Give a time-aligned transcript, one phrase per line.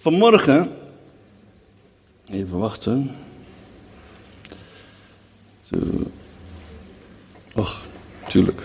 [0.00, 0.72] Vanmorgen,
[2.30, 3.16] even wachten.
[7.54, 7.86] Och,
[8.28, 8.62] tuurlijk.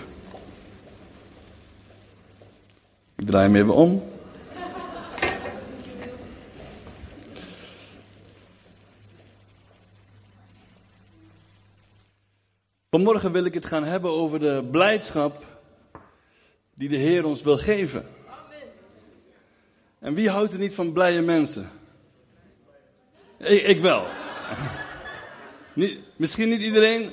[3.15, 4.03] Ik draai hem even om.
[12.89, 15.45] Vanmorgen wil ik het gaan hebben over de blijdschap
[16.73, 18.05] die de Heer ons wil geven.
[20.03, 21.69] En wie houdt er niet van blije mensen?
[23.37, 24.07] Ik, ik wel.
[25.75, 27.11] Niet, misschien niet iedereen,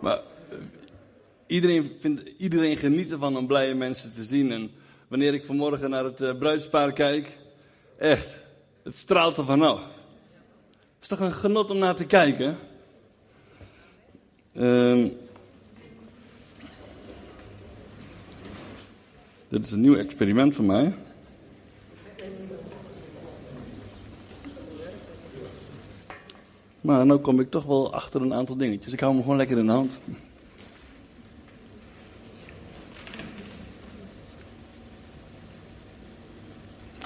[0.00, 0.16] maar
[0.50, 0.58] eh,
[1.46, 4.52] iedereen, vindt, iedereen geniet ervan om blije mensen te zien.
[4.52, 4.70] En
[5.08, 7.38] wanneer ik vanmorgen naar het uh, bruidspaar kijk,
[7.98, 8.44] echt,
[8.82, 9.80] het straalt er vanaf.
[10.70, 12.56] Het is toch een genot om naar te kijken?
[14.56, 15.16] Um,
[19.48, 20.94] dit is een nieuw experiment voor mij.
[26.86, 28.92] Maar nu kom ik toch wel achter een aantal dingetjes.
[28.92, 29.98] Ik hou hem gewoon lekker in de hand.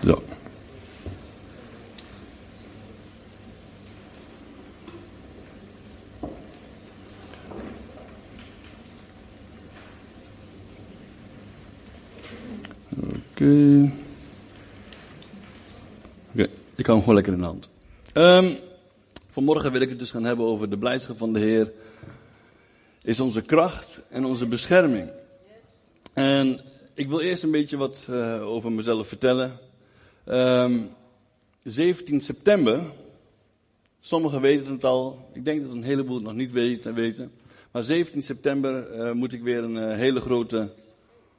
[0.05, 0.23] Zo.
[12.97, 13.91] Oké.
[16.33, 17.69] Oké, ik hou hem gewoon lekker in de hand.
[18.15, 18.69] Um,
[19.33, 21.73] Vanmorgen wil ik het dus gaan hebben over de blijdschap van de Heer.
[23.03, 25.11] Is onze kracht en onze bescherming.
[26.13, 26.61] En
[26.95, 29.59] ik wil eerst een beetje wat uh, over mezelf vertellen.
[30.27, 30.81] Um, ehm,
[31.63, 32.83] 17 september.
[34.01, 35.29] Sommigen weten het al.
[35.33, 37.33] Ik denk dat een heleboel het nog niet weten.
[37.71, 40.73] Maar 17 september uh, moet ik weer een uh, hele grote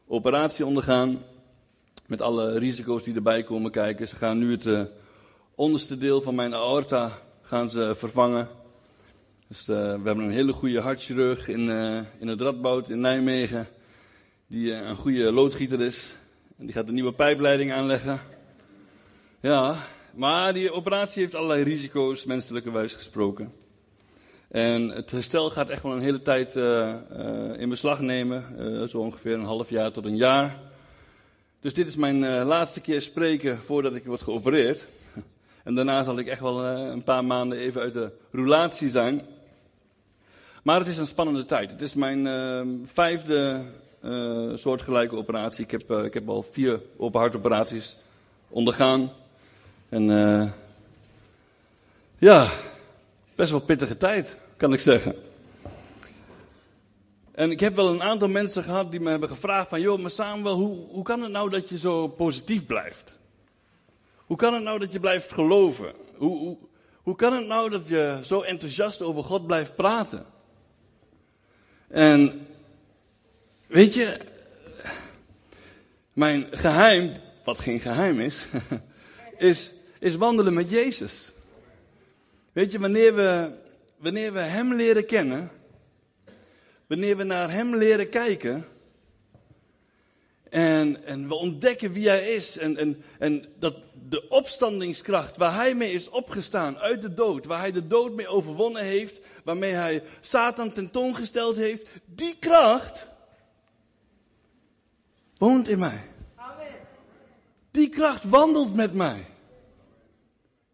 [0.08, 1.24] operatie ondergaan.
[2.08, 4.08] Met alle risico's die erbij komen kijken.
[4.08, 4.90] Ze gaan nu het
[5.56, 7.22] onderste deel van mijn aorta
[7.52, 8.50] gaan ze vervangen.
[9.48, 13.68] Dus uh, we hebben een hele goede hartchirurg in, uh, in het Radboud in Nijmegen.
[14.48, 16.16] Die uh, een goede loodgieter is.
[16.58, 18.20] En die gaat een nieuwe pijpleiding aanleggen.
[19.42, 23.54] Ja, maar die operatie heeft allerlei risico's, menselijke wijs gesproken.
[24.48, 26.56] En het herstel gaat echt wel een hele tijd
[27.60, 28.90] in beslag nemen.
[28.90, 30.60] zo ongeveer een half jaar tot een jaar.
[31.60, 34.88] Dus dit is mijn laatste keer spreken voordat ik word geopereerd.
[35.64, 39.22] En daarna zal ik echt wel eh, een paar maanden even uit de roulatie zijn.
[40.64, 41.72] Maar het is een spannende tijd.
[41.72, 43.62] Het is mijn uh, vijfde
[44.04, 45.64] uh, soortgelijke operatie.
[45.64, 47.98] Ik heb, uh, ik heb al vier openhartoperaties
[48.50, 49.12] ondergaan.
[49.90, 50.06] En
[52.18, 52.48] ja,
[53.36, 55.16] best wel pittige tijd, kan ik zeggen.
[57.32, 59.82] En ik heb wel een aantal mensen gehad die me hebben gevraagd van...
[59.82, 63.18] joh, maar Samuel, hoe, hoe kan het nou dat je zo positief blijft?
[64.32, 65.94] Hoe kan het nou dat je blijft geloven?
[66.16, 66.58] Hoe, hoe,
[67.02, 70.26] hoe kan het nou dat je zo enthousiast over God blijft praten?
[71.88, 72.48] En
[73.68, 74.18] weet je,
[76.14, 78.48] mijn geheim, wat geen geheim is,
[79.38, 81.32] is, is wandelen met Jezus.
[82.52, 83.54] Weet je, wanneer we,
[83.98, 85.52] wanneer we Hem leren kennen,
[86.88, 88.66] wanneer we naar Hem leren kijken,
[90.52, 92.58] en, en we ontdekken wie Hij is.
[92.58, 93.76] En, en, en dat
[94.10, 97.46] de opstandingskracht waar Hij mee is opgestaan uit de dood.
[97.46, 99.20] Waar Hij de dood mee overwonnen heeft.
[99.44, 101.90] Waarmee Hij Satan tentoongesteld heeft.
[102.06, 103.08] Die kracht
[105.38, 106.10] woont in mij.
[107.72, 109.26] Die kracht wandelt met mij.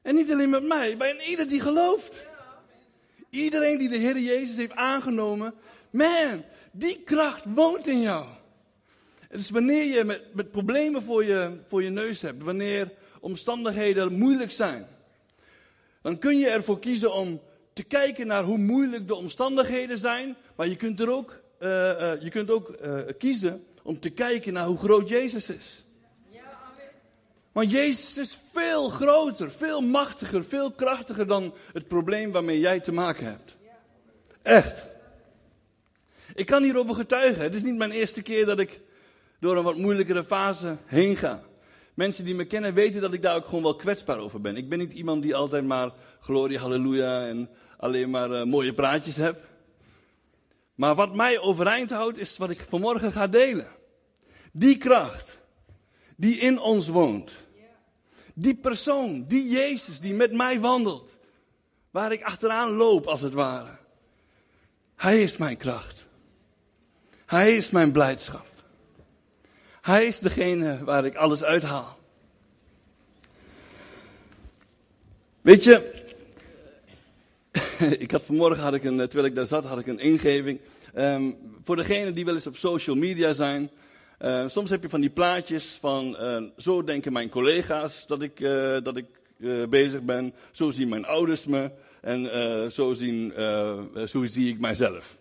[0.02, 2.26] En niet alleen met mij, bij ieder die gelooft.
[3.30, 5.54] Iedereen die de Heer Jezus heeft aangenomen.
[5.90, 8.37] Man, die kracht woont in jou.
[9.30, 14.88] Dus wanneer je met, problemen voor je, voor je neus hebt, wanneer omstandigheden moeilijk zijn,
[16.02, 17.42] dan kun je ervoor kiezen om
[17.74, 22.22] te kijken naar hoe moeilijk de omstandigheden zijn, maar je kunt er ook, uh, uh,
[22.22, 25.84] je kunt ook uh, kiezen om te kijken naar hoe groot Jezus is.
[27.52, 32.92] Want Jezus is veel groter, veel machtiger, veel krachtiger dan het probleem waarmee jij te
[32.92, 33.57] maken hebt.
[34.42, 34.88] Echt.
[36.36, 37.44] Ik kan hierover getuigen.
[37.44, 38.80] Het is niet mijn eerste keer dat ik
[39.39, 41.42] door een wat moeilijkere fase heen ga.
[41.94, 44.57] Mensen die me kennen weten dat ik daar ook gewoon wel kwetsbaar over ben.
[44.57, 49.16] Ik ben niet iemand die altijd maar glorie, halleluja en alleen maar uh, mooie praatjes
[49.16, 49.45] heb.
[50.75, 53.68] Maar wat mij overeind houdt is wat ik vanmorgen ga delen.
[54.51, 55.39] Die kracht
[56.16, 57.31] die in ons woont.
[58.34, 61.18] Die persoon, die Jezus die met mij wandelt.
[61.92, 63.78] Waar ik achteraan loop als het ware.
[64.95, 66.06] Hij is mijn kracht.
[67.25, 68.47] Hij is mijn blijdschap.
[69.88, 71.98] Hij is degene waar ik alles uithaal.
[75.42, 75.92] Weet je,
[78.04, 80.60] ik had vanmorgen, had ik een, terwijl ik daar zat, had ik een ingeving.
[80.95, 83.69] Um, voor degenen die wel eens op social media zijn.
[84.22, 88.39] Uh, soms heb je van die plaatjes van, uh, zo denken mijn collega's dat ik,
[88.39, 89.06] uh, dat ik
[89.69, 90.34] bezig ben.
[90.51, 91.72] Zo zien mijn ouders me.
[92.01, 93.34] En zo, zien,
[94.07, 95.18] zo zie ik mijzelf.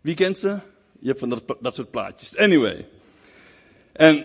[0.00, 0.58] Wie kent ze?
[0.98, 2.36] Je hebt van dat, dat soort plaatjes.
[2.36, 2.86] Anyway.
[3.96, 4.24] En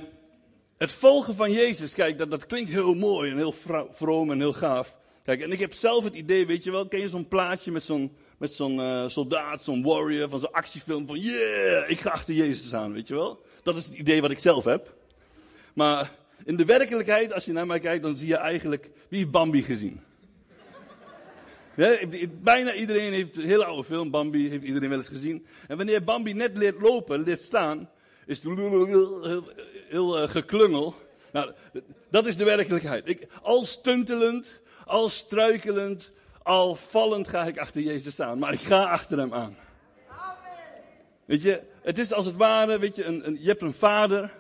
[0.78, 3.54] het volgen van Jezus, kijk, dat, dat klinkt heel mooi en heel
[3.90, 4.98] vroom en heel gaaf.
[5.24, 7.84] Kijk, en ik heb zelf het idee, weet je wel, ken je zo'n plaatje met
[7.84, 12.34] zo'n met zo'n uh, soldaat, zo'n warrior van zo'n actiefilm van yeah, ik ga achter
[12.34, 13.42] Jezus aan, weet je wel.
[13.64, 14.94] Dat is het idee wat ik zelf heb.
[15.74, 16.12] Maar
[16.46, 19.62] in de werkelijkheid, als je naar mij kijkt, dan zie je eigenlijk, wie heeft Bambi
[19.62, 20.00] gezien?
[22.42, 25.46] Bijna iedereen heeft een hele oude film, Bambi, heeft iedereen wel eens gezien.
[25.68, 27.90] En wanneer Bambi net leert lopen, leert staan,
[28.32, 28.58] is het
[29.90, 30.96] heel, uh, geklungel.
[31.32, 31.52] Nou,
[32.10, 33.10] dat is de werkelijkheid.
[33.10, 36.12] Ik, al stuntelend, al struikelend,
[36.44, 38.40] al vallend ga ik achter Jezus aan.
[38.40, 39.58] Maar ik ga achter hem aan.
[40.08, 40.38] Amen.
[41.26, 44.32] Weet je, het is als het ware, weet je, een, een, je hebt een vader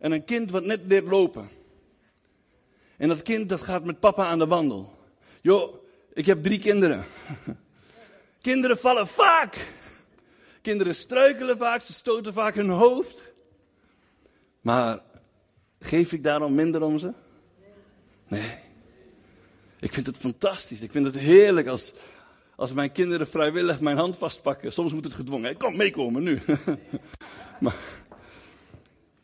[0.00, 1.50] en een kind wat net leert lopen.
[2.96, 4.98] En dat kind dat gaat met papa aan de wandel.
[5.40, 5.74] Joh,
[6.12, 7.04] ik heb drie kinderen.
[8.40, 9.72] Kinderen vallen vaak.
[10.64, 13.32] Kinderen struikelen vaak, ze stoten vaak hun hoofd.
[14.60, 14.98] Maar
[15.78, 17.12] geef ik daarom minder om ze?
[18.28, 18.54] Nee.
[19.80, 20.80] Ik vind het fantastisch.
[20.80, 21.92] Ik vind het heerlijk als,
[22.56, 24.72] als mijn kinderen vrijwillig mijn hand vastpakken.
[24.72, 25.56] Soms moet het gedwongen.
[25.56, 26.40] Kom, meekomen nu.
[27.60, 27.76] maar,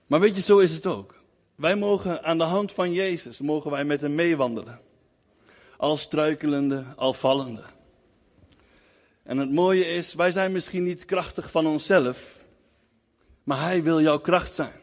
[0.07, 1.15] maar weet je, zo is het ook.
[1.55, 4.81] Wij mogen aan de hand van Jezus, mogen wij met hem meewandelen.
[5.77, 7.63] Al struikelende, al vallende.
[9.31, 12.45] En het mooie is, wij zijn misschien niet krachtig van onszelf,
[13.43, 14.81] maar hij wil jouw kracht zijn.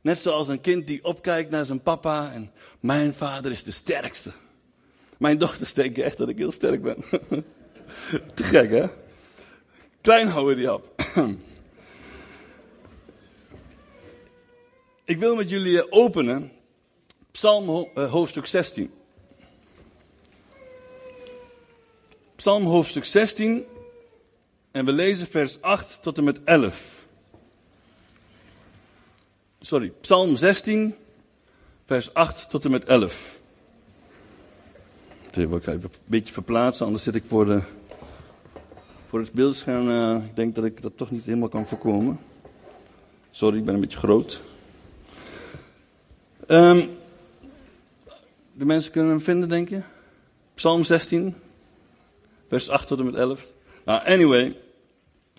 [0.00, 4.32] Net zoals een kind die opkijkt naar zijn papa en mijn vader is de sterkste.
[5.18, 6.96] Mijn dochters denken echt dat ik heel sterk ben.
[8.34, 8.86] Te gek, hè?
[10.00, 11.02] Klein houden die op.
[15.04, 16.52] ik wil met jullie openen
[17.30, 18.92] Psalm eh, hoofdstuk 16.
[22.44, 23.64] Psalm hoofdstuk 16
[24.70, 27.06] en we lezen vers 8 tot en met 11.
[29.60, 30.94] Sorry, Psalm 16,
[31.84, 33.38] vers 8 tot en met 11.
[35.30, 37.62] Ik wil ik even een beetje verplaatsen, anders zit ik voor, de,
[39.06, 39.88] voor het beeldscherm.
[39.88, 42.18] Uh, ik denk dat ik dat toch niet helemaal kan voorkomen.
[43.30, 44.40] Sorry, ik ben een beetje groot.
[46.48, 46.88] Um,
[48.52, 49.80] de mensen kunnen hem vinden, denk je?
[50.54, 51.34] Psalm 16,
[52.54, 53.54] vers 8 tot en met 11.
[53.84, 54.56] Nou, anyway.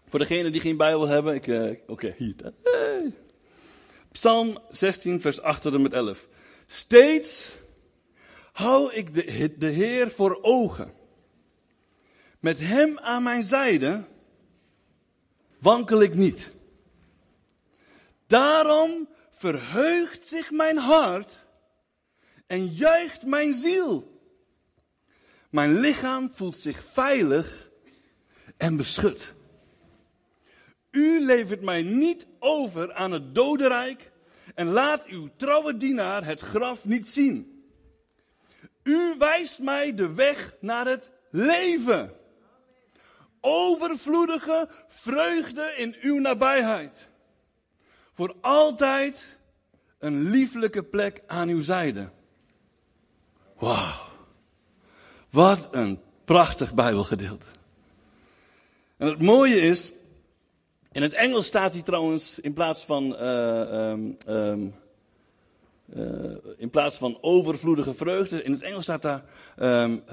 [0.08, 2.36] Voor degenen die geen Bijbel hebben, ik, uh, oké, hier.
[4.12, 6.28] Psalm 16, vers 8 tot en met 11.
[6.68, 7.58] Steeds
[8.52, 10.94] hou ik de, de Heer voor ogen.
[12.40, 14.06] Met Hem aan mijn zijde
[15.60, 16.52] wankel ik niet.
[18.28, 21.40] Daarom verheugt zich mijn hart
[22.48, 24.15] en juicht mijn ziel.
[25.56, 27.70] Mijn lichaam voelt zich veilig
[28.58, 29.34] en beschut.
[30.92, 34.12] U levert mij niet over aan het dodenrijk
[34.56, 37.66] en laat uw trouwe dienaar het graf niet zien.
[38.84, 42.14] U wijst mij de weg naar het leven.
[43.42, 47.10] Overvloedige vreugde in uw nabijheid.
[48.12, 49.38] Voor altijd
[50.00, 52.12] een lieflijke plek aan uw zijde.
[53.58, 54.14] Wauw.
[55.36, 57.46] Wat een prachtig Bijbelgedeelte.
[58.98, 59.94] En het mooie is,
[60.92, 64.76] in het Engels staat hij trouwens in plaats van uh, um, um,
[65.96, 69.24] uh, in plaats van overvloedige vreugde, in het Engels staat daar
[69.58, 70.04] um,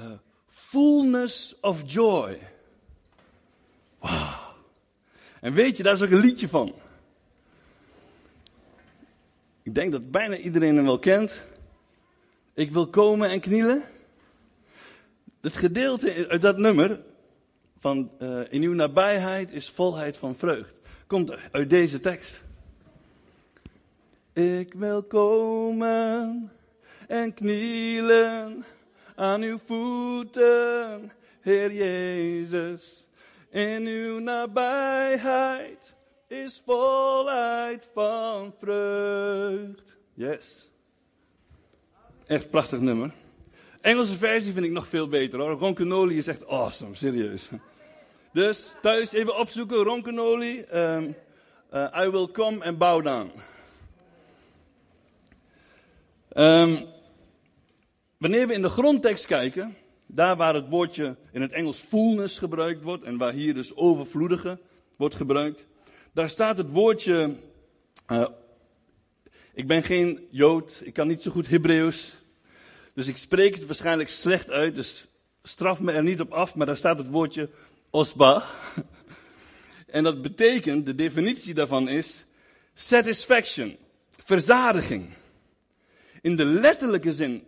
[0.47, 2.39] fullness of joy.
[3.99, 4.53] Wauw.
[5.41, 6.73] En weet je, daar is ook een liedje van.
[9.61, 11.45] Ik denk dat bijna iedereen hem wel kent.
[12.53, 13.91] Ik wil komen en knielen.
[15.43, 17.03] Het gedeelte uit dat nummer
[17.77, 20.79] van uh, in uw nabijheid is volheid van vreugd.
[21.07, 22.43] Komt uit deze tekst.
[24.33, 26.51] Ik wil komen
[27.07, 28.65] en knielen
[29.15, 33.07] aan uw voeten, Heer Jezus.
[33.49, 35.93] In uw nabijheid
[36.27, 39.97] is volheid van vreugd.
[40.13, 40.69] Yes.
[42.25, 43.13] Echt prachtig nummer.
[43.83, 45.51] Engelse versie vind ik nog veel beter hoor.
[45.51, 47.49] Ron Canoli is echt awesome, serieus.
[48.33, 50.65] Dus thuis even opzoeken, Ron Canoli.
[50.73, 51.15] Um,
[51.73, 53.31] uh, I will come and bow down.
[56.35, 56.85] Um,
[58.17, 59.75] wanneer we in de grondtekst kijken,
[60.05, 64.59] daar waar het woordje in het Engels fullness gebruikt wordt en waar hier dus overvloedige
[64.97, 65.67] wordt gebruikt,
[66.13, 67.35] daar staat het woordje.
[68.11, 68.27] Uh,
[69.53, 72.22] ik ben geen Jood, ik kan niet zo goed Hebreeuws,
[72.93, 75.07] dus ik spreek het waarschijnlijk slecht uit, dus
[75.43, 77.49] straf me er niet op af, maar daar staat het woordje
[77.89, 78.43] osba.
[79.87, 82.25] En dat betekent, de definitie daarvan is
[82.73, 83.77] satisfaction,
[84.09, 85.09] verzadiging.
[86.21, 87.47] In de letterlijke zin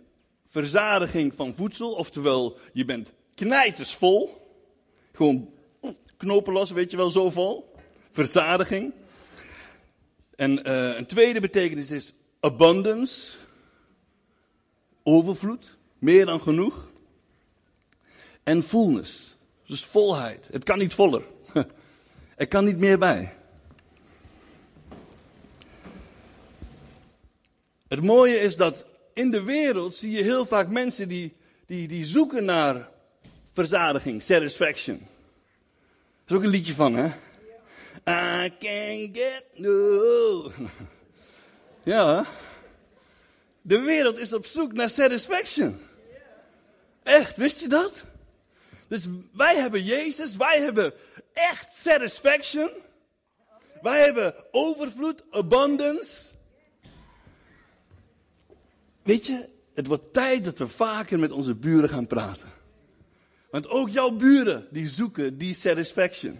[0.49, 4.47] verzadiging van voedsel, oftewel je bent knijtersvol.
[5.13, 5.49] Gewoon
[6.17, 7.73] knopelos, weet je wel, zo vol.
[8.11, 8.93] Verzadiging.
[10.35, 13.37] En uh, een tweede betekenis is abundance.
[15.07, 16.91] Overvloed, meer dan genoeg.
[18.43, 20.47] En fullness, dus volheid.
[20.51, 21.23] Het kan niet voller.
[22.35, 23.33] Er kan niet meer bij.
[27.87, 31.33] Het mooie is dat in de wereld zie je heel vaak mensen die,
[31.65, 32.89] die, die zoeken naar
[33.53, 34.97] verzadiging, satisfaction.
[34.97, 37.05] Dat is ook een liedje van, hè?
[38.45, 40.51] I can't get no.
[41.83, 42.25] Ja.
[43.67, 45.79] De wereld is op zoek naar satisfaction.
[47.03, 48.03] Echt, wist je dat?
[48.87, 50.93] Dus wij hebben Jezus, wij hebben
[51.33, 52.69] echt satisfaction.
[53.81, 56.25] Wij hebben overvloed, abundance.
[59.03, 62.49] Weet je, het wordt tijd dat we vaker met onze buren gaan praten.
[63.49, 66.39] Want ook jouw buren, die zoeken die satisfaction.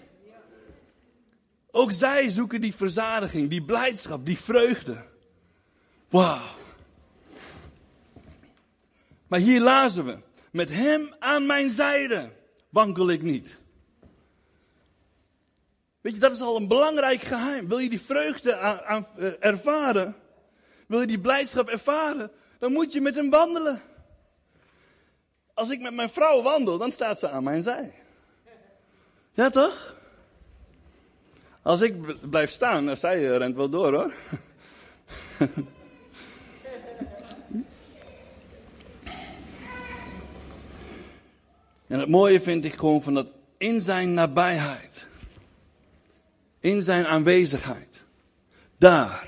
[1.71, 5.05] Ook zij zoeken die verzadiging, die blijdschap, die vreugde.
[6.09, 6.63] Wauw.
[9.35, 10.17] Maar hier lazen we,
[10.51, 12.31] met hem aan mijn zijde
[12.69, 13.59] wankel ik niet.
[16.01, 17.67] Weet je, dat is al een belangrijk geheim.
[17.67, 20.15] Wil je die vreugde aan, eh, ervaren?
[20.87, 22.31] Wil je die blijdschap ervaren?
[22.59, 23.81] Dan moet je met hem wandelen.
[25.53, 27.93] Als ik met mijn vrouw wandel, dan staat ze aan mijn zij.
[29.33, 29.95] Ja, toch?
[31.61, 34.13] Als ik blijf staan, dan zij eh, rent wel door hoor.
[41.87, 45.07] en het mooie vind ik gewoon van dat in zijn nabijheid,
[46.59, 48.03] in zijn aanwezigheid,
[48.77, 49.27] daar,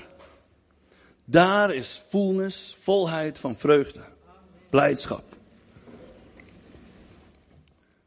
[1.24, 4.00] daar is fullness, volheid van vreugde,
[4.70, 5.36] blijdschap.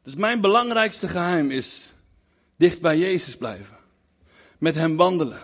[0.03, 1.93] Dus mijn belangrijkste geheim is
[2.55, 3.77] dicht bij Jezus blijven.
[4.57, 5.41] Met hem wandelen.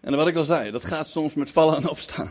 [0.00, 2.30] En wat ik al zei, dat gaat soms met vallen en opstaan.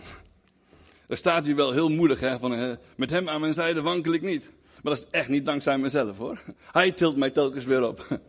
[1.08, 4.22] Daar staat u wel heel moedig, hè, van met hem aan mijn zijde wankel ik
[4.22, 4.52] niet.
[4.82, 6.42] Maar dat is echt niet dankzij mezelf hoor.
[6.72, 8.20] Hij tilt mij telkens weer op.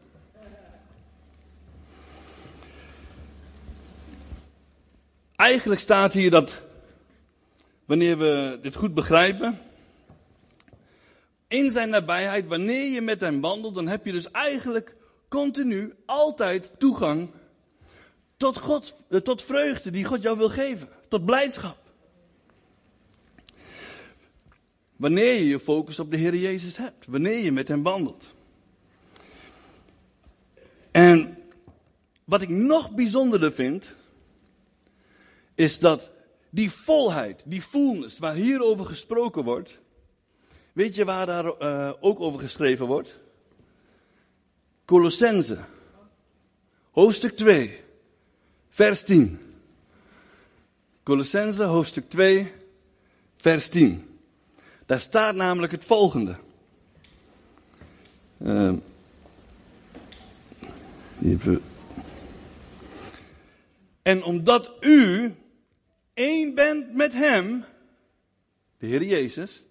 [5.36, 6.62] Eigenlijk staat hier dat,
[7.84, 9.58] wanneer we dit goed begrijpen,
[11.48, 14.96] in zijn nabijheid, wanneer je met hem wandelt, dan heb je dus eigenlijk
[15.28, 17.30] continu altijd toegang
[18.36, 21.85] tot God, eh, tot vreugde die God jou wil geven, tot blijdschap.
[24.96, 28.34] Wanneer je je focus op de Heer Jezus hebt, wanneer je met hem wandelt.
[30.90, 31.38] En
[32.24, 33.94] wat ik nog bijzonderder vind,
[35.54, 36.12] is dat
[36.50, 39.80] die volheid, die fullness, waar hier over gesproken wordt,
[40.72, 43.18] weet je waar daar uh, ook over geschreven wordt?
[44.84, 45.64] Colossense,
[46.90, 47.80] hoofdstuk 2,
[48.68, 49.40] vers 10.
[51.02, 52.52] Colossense, hoofdstuk 2,
[53.36, 54.15] vers 10.
[54.86, 56.36] Daar staat namelijk het volgende.
[61.22, 61.62] Even.
[64.02, 65.34] En omdat u
[66.14, 67.64] één bent met Hem,
[68.78, 69.64] de Heer Jezus,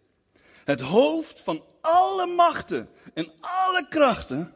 [0.63, 4.53] het hoofd van alle machten en alle krachten,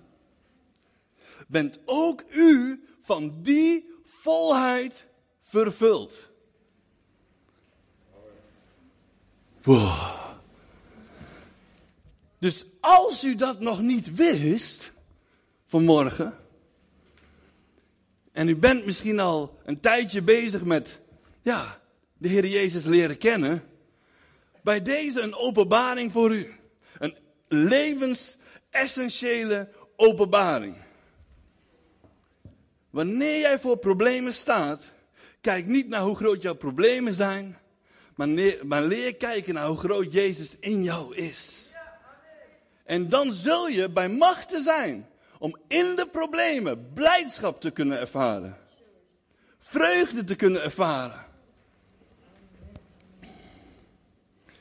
[1.48, 5.08] bent ook u van die volheid
[5.40, 6.30] vervuld.
[9.64, 10.09] Wow.
[12.40, 14.94] Dus als u dat nog niet wist
[15.66, 16.34] vanmorgen,
[18.32, 21.00] en u bent misschien al een tijdje bezig met
[21.42, 21.82] ja,
[22.18, 23.64] de Heer Jezus leren kennen.
[24.64, 26.54] Bij deze een openbaring voor u.
[26.98, 27.18] Een
[27.48, 30.76] levensessentiële openbaring.
[32.90, 34.92] Wanneer jij voor problemen staat,
[35.42, 37.58] kijk niet naar hoe groot jouw problemen zijn,
[38.16, 38.30] maar,
[38.64, 41.69] maar leer kijken naar hoe groot Jezus in jou is.
[42.90, 48.58] En dan zul je bij machten zijn om in de problemen blijdschap te kunnen ervaren.
[49.58, 51.26] Vreugde te kunnen ervaren.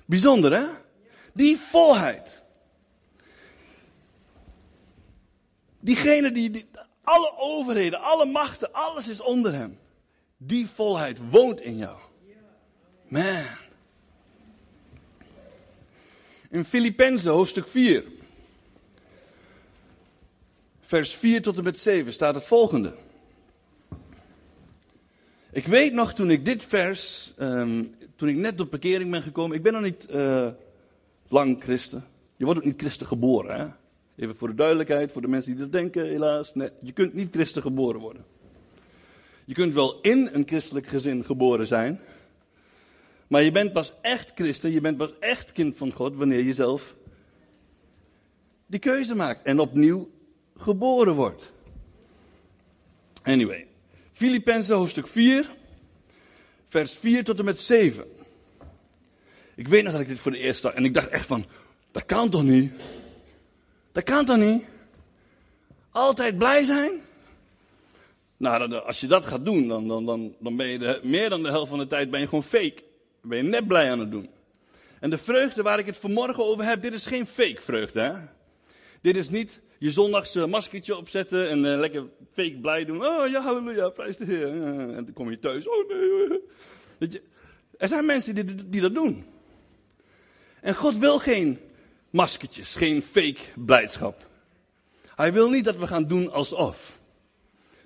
[0.05, 0.67] Bijzonder hè?
[1.35, 2.43] Die volheid.
[5.81, 6.69] Diegene die, die,
[7.03, 9.79] alle overheden, alle machten, alles is onder hem.
[10.37, 11.99] Die volheid woont in jou.
[13.07, 13.47] Man.
[16.51, 18.17] In Filippenzen hoofdstuk 4,
[20.89, 22.95] vers 4 tot en met 7 staat het volgende.
[25.53, 29.57] Ik weet nog toen ik dit vers, um, toen ik net tot bekering ben gekomen,
[29.57, 30.49] ik ben nog niet uh,
[31.29, 32.05] lang christen.
[32.37, 33.67] Je wordt ook niet christen geboren, hè?
[34.23, 36.55] Even voor de duidelijkheid, voor de mensen die dat denken, helaas.
[36.55, 38.25] Nee, je kunt niet christen geboren worden.
[39.45, 42.01] Je kunt wel in een christelijk gezin geboren zijn.
[43.27, 46.55] Maar je bent pas echt christen, je bent pas echt kind van God wanneer je
[46.55, 46.97] zelf
[48.67, 50.17] die keuze maakt en opnieuw
[50.59, 51.53] geboren wordt.
[53.23, 53.67] Anyway,
[54.13, 55.51] Filippenzen hoofdstuk 4,
[56.67, 58.05] vers 4 tot en met 7.
[59.55, 61.47] Ik weet nog dat ik dit voor de eerste en ik dacht echt van,
[61.93, 62.73] dat kan toch niet?
[63.93, 64.65] Dat kan toch niet?
[65.91, 67.01] Altijd blij zijn?
[68.37, 71.43] Nou, als je dat gaat doen, dan, dan, dan, dan ben je de, meer dan
[71.43, 72.75] de helft van de tijd ben je gewoon fake.
[73.21, 74.31] Dan ben je net blij aan het doen.
[75.01, 78.01] En de vreugde waar ik het vanmorgen over heb, dit is geen fake vreugde.
[78.01, 78.13] Hè?
[79.01, 83.07] Dit is niet je zondagse maskertje opzetten en uh, lekker fake blij doen.
[83.07, 84.47] Oh ja, halleluja, prijs de Heer.
[84.47, 85.69] en dan kom je thuis.
[85.69, 86.41] Oh nee.
[86.99, 87.23] Je,
[87.77, 89.25] er zijn mensen die, die dat doen.
[90.61, 91.61] En God wil geen
[92.11, 94.29] maskertjes, geen fake blijdschap.
[95.15, 97.01] Hij wil niet dat we gaan doen alsof.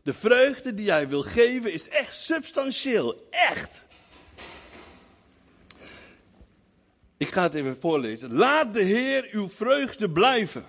[0.03, 3.85] De vreugde die hij wil geven is echt substantieel, echt.
[7.17, 8.33] Ik ga het even voorlezen.
[8.33, 10.65] Laat de Heer uw vreugde blijven.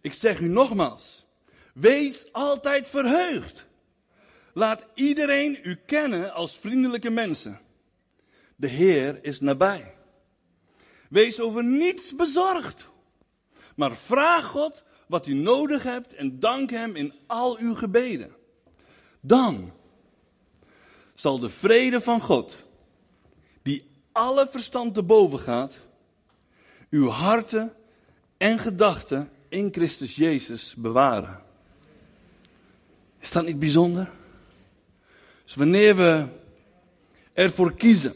[0.00, 1.26] Ik zeg u nogmaals,
[1.74, 3.66] wees altijd verheugd.
[4.54, 7.60] Laat iedereen u kennen als vriendelijke mensen.
[8.56, 9.94] De Heer is nabij.
[11.08, 12.90] Wees over niets bezorgd.
[13.76, 18.36] Maar vraag God wat u nodig hebt en dank Hem in al uw gebeden.
[19.20, 19.72] Dan
[21.14, 22.64] zal de vrede van God,
[23.62, 25.78] die alle verstand te boven gaat,
[26.90, 27.74] uw harten
[28.36, 31.42] en gedachten in Christus Jezus bewaren.
[33.18, 34.10] Is dat niet bijzonder?
[35.44, 36.26] Dus wanneer we
[37.32, 38.14] ervoor kiezen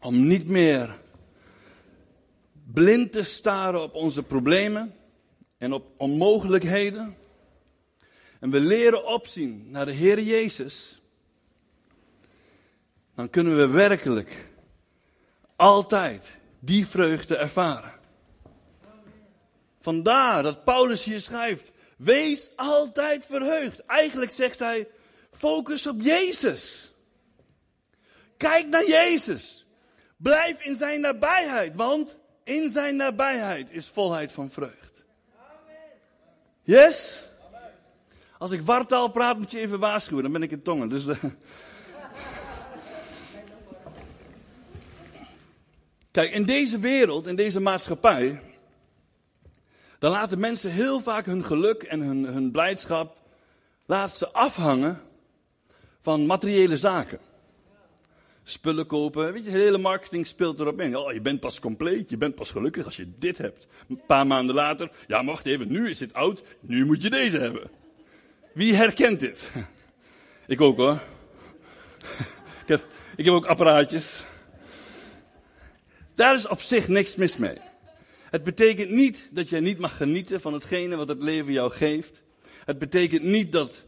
[0.00, 0.98] om niet meer
[2.72, 4.94] blind te staren op onze problemen
[5.58, 7.16] en op onmogelijkheden.
[8.40, 11.00] En we leren opzien naar de Heer Jezus.
[13.14, 14.48] Dan kunnen we werkelijk
[15.56, 17.99] altijd die vreugde ervaren.
[19.80, 23.84] Vandaar dat Paulus hier schrijft: Wees altijd verheugd.
[23.86, 24.88] Eigenlijk zegt hij:
[25.30, 26.92] Focus op Jezus.
[28.36, 29.66] Kijk naar Jezus.
[30.16, 35.04] Blijf in zijn nabijheid, want in zijn nabijheid is volheid van vreugd.
[36.62, 37.22] Yes?
[38.38, 40.88] Als ik wartaal praat, moet je even waarschuwen, dan ben ik in tongen.
[40.88, 41.24] Dus, uh...
[46.10, 48.42] Kijk, in deze wereld, in deze maatschappij,
[50.00, 53.16] dan laten mensen heel vaak hun geluk en hun, hun blijdschap
[53.86, 55.00] laten ze afhangen
[56.00, 57.20] van materiële zaken
[58.42, 59.32] spullen kopen.
[59.32, 60.96] Weet je, de hele marketing speelt erop in.
[60.96, 63.66] Oh, je bent pas compleet, je bent pas gelukkig als je dit hebt.
[63.88, 67.38] Een paar maanden later, ja, wacht even, nu is dit oud, nu moet je deze
[67.38, 67.70] hebben.
[68.54, 69.52] Wie herkent dit?
[70.46, 70.98] Ik ook hoor.
[72.62, 72.86] Ik heb,
[73.16, 74.24] ik heb ook apparaatjes.
[76.14, 77.58] Daar is op zich niks mis mee.
[78.30, 82.22] Het betekent niet dat jij niet mag genieten van hetgene wat het leven jou geeft.
[82.64, 83.84] Het betekent niet dat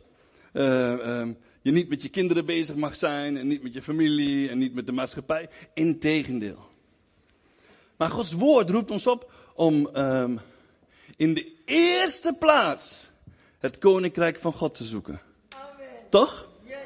[0.53, 1.29] uh, uh,
[1.61, 4.75] je niet met je kinderen bezig mag zijn en niet met je familie en niet
[4.75, 5.49] met de maatschappij.
[5.75, 6.71] Integendeel.
[7.97, 10.41] Maar Gods woord roept ons op om um,
[11.17, 13.11] in de eerste plaats
[13.59, 15.21] het koninkrijk van God te zoeken.
[15.49, 15.87] Amen.
[16.11, 16.49] Toch?
[16.65, 16.79] Ja, ja.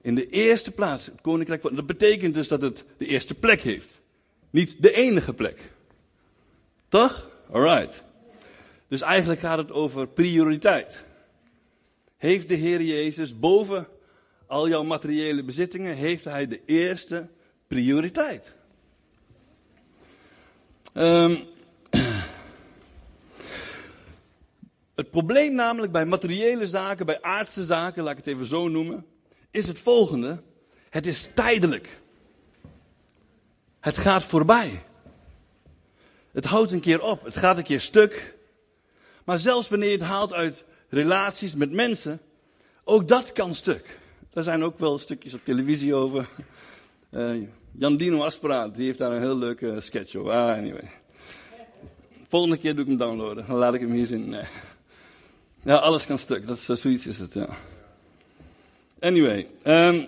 [0.00, 3.60] In de eerste plaats het koninkrijk van Dat betekent dus dat het de eerste plek
[3.60, 4.00] heeft.
[4.50, 5.72] Niet de enige plek.
[6.92, 7.30] Toch?
[7.50, 8.04] Alright.
[8.88, 11.06] Dus eigenlijk gaat het over prioriteit
[12.16, 13.86] heeft de Heer Jezus boven
[14.46, 17.28] al jouw materiële bezittingen, heeft Hij de eerste
[17.66, 18.54] prioriteit.
[20.94, 21.44] Um,
[25.00, 29.06] het probleem namelijk bij materiële zaken, bij aardse zaken, laat ik het even zo noemen,
[29.50, 30.42] is het volgende.
[30.90, 32.00] Het is tijdelijk.
[33.80, 34.82] Het gaat voorbij.
[36.32, 37.24] Het houdt een keer op.
[37.24, 38.34] Het gaat een keer stuk.
[39.24, 42.20] Maar zelfs wanneer je het haalt uit relaties met mensen,
[42.84, 43.98] ook dat kan stuk.
[44.30, 46.28] Daar zijn ook wel stukjes op televisie over.
[47.10, 50.32] Uh, Jan Dino Aspraat, die heeft daar een heel leuke sketch over.
[50.32, 50.90] Ah, anyway.
[52.28, 53.44] Volgende keer doe ik hem downloaden.
[53.46, 54.34] Dan laat ik hem hier zien.
[55.64, 56.48] Ja, alles kan stuk.
[56.48, 57.48] Dat is, zoiets is het, ja.
[59.00, 59.48] Anyway.
[59.64, 60.06] Um,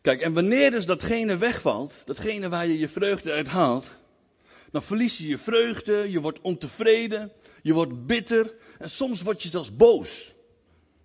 [0.00, 3.86] kijk, en wanneer dus datgene wegvalt, datgene waar je je vreugde uit haalt,
[4.70, 7.32] dan verlies je je vreugde, je wordt ontevreden,
[7.62, 10.34] je wordt bitter en soms word je zelfs boos.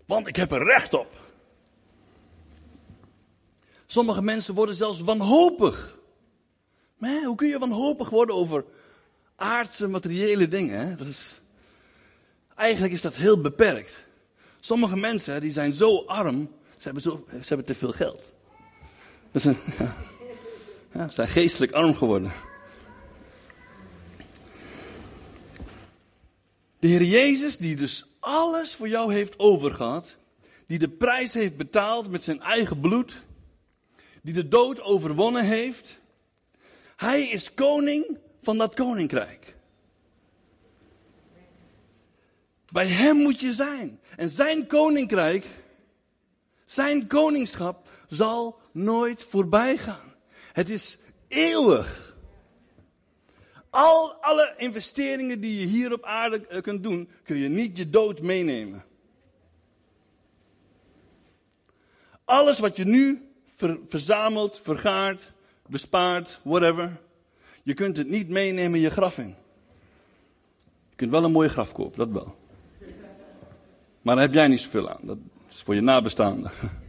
[0.06, 1.24] Want ik heb er recht op.
[3.86, 5.98] Sommige mensen worden zelfs wanhopig.
[6.98, 8.66] Maar hoe kun je wanhopig worden over
[9.36, 10.98] aardse materiële dingen?
[10.98, 11.42] Dat is,
[12.56, 14.08] eigenlijk is dat heel beperkt.
[14.60, 18.34] Sommige mensen die zijn zo arm, ze hebben, zo, ze hebben te veel geld.
[19.36, 19.96] Is ja,
[20.92, 22.32] ja, ze zijn geestelijk arm geworden.
[26.80, 30.18] De Heer Jezus, die dus alles voor jou heeft overgehad,
[30.68, 33.16] die de prijs heeft betaald met zijn eigen bloed,
[34.22, 36.00] die de dood overwonnen heeft,
[36.96, 39.56] hij is koning van dat koninkrijk.
[42.72, 44.00] Bij hem moet je zijn.
[44.16, 45.46] En zijn koninkrijk,
[46.66, 50.14] zijn koningschap zal nooit voorbij gaan.
[50.54, 52.18] Het is eeuwig.
[53.70, 57.90] Al alle investeringen die je hier op aarde eh, kunt doen, kun je niet je
[57.90, 58.86] dood meenemen.
[62.26, 63.30] Alles wat je nu
[63.88, 65.32] verzamelt, vergaart,
[65.68, 66.98] bespaart, whatever.
[67.64, 69.36] Je kunt het niet meenemen je graf in.
[70.90, 72.36] Je kunt wel een mooie graf kopen, dat wel.
[74.02, 75.02] Maar daar heb jij niet zoveel aan.
[75.02, 75.18] Dat
[75.50, 76.52] is voor je nabestaanden.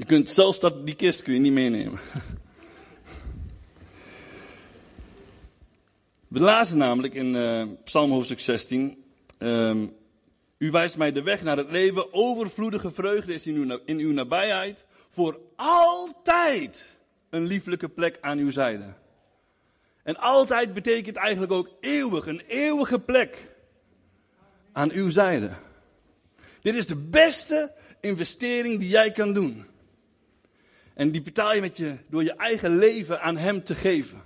[0.00, 1.98] Je kunt zelfs dat, die kist kun je niet meenemen.
[6.28, 9.04] We lazen namelijk in uh, Psalm hoofdstuk 16.
[9.38, 9.92] Um,
[10.58, 12.12] u wijst mij de weg naar het leven.
[12.12, 14.84] Overvloedige vreugde is in uw, in uw nabijheid.
[15.08, 16.84] Voor altijd
[17.30, 18.94] een lieflijke plek aan uw zijde.
[20.02, 23.54] En altijd betekent eigenlijk ook eeuwig, een eeuwige plek
[24.72, 25.50] aan uw zijde.
[26.62, 29.68] Dit is de beste investering die jij kan doen.
[31.00, 34.22] En die betaal je, met je door je eigen leven aan Hem te geven.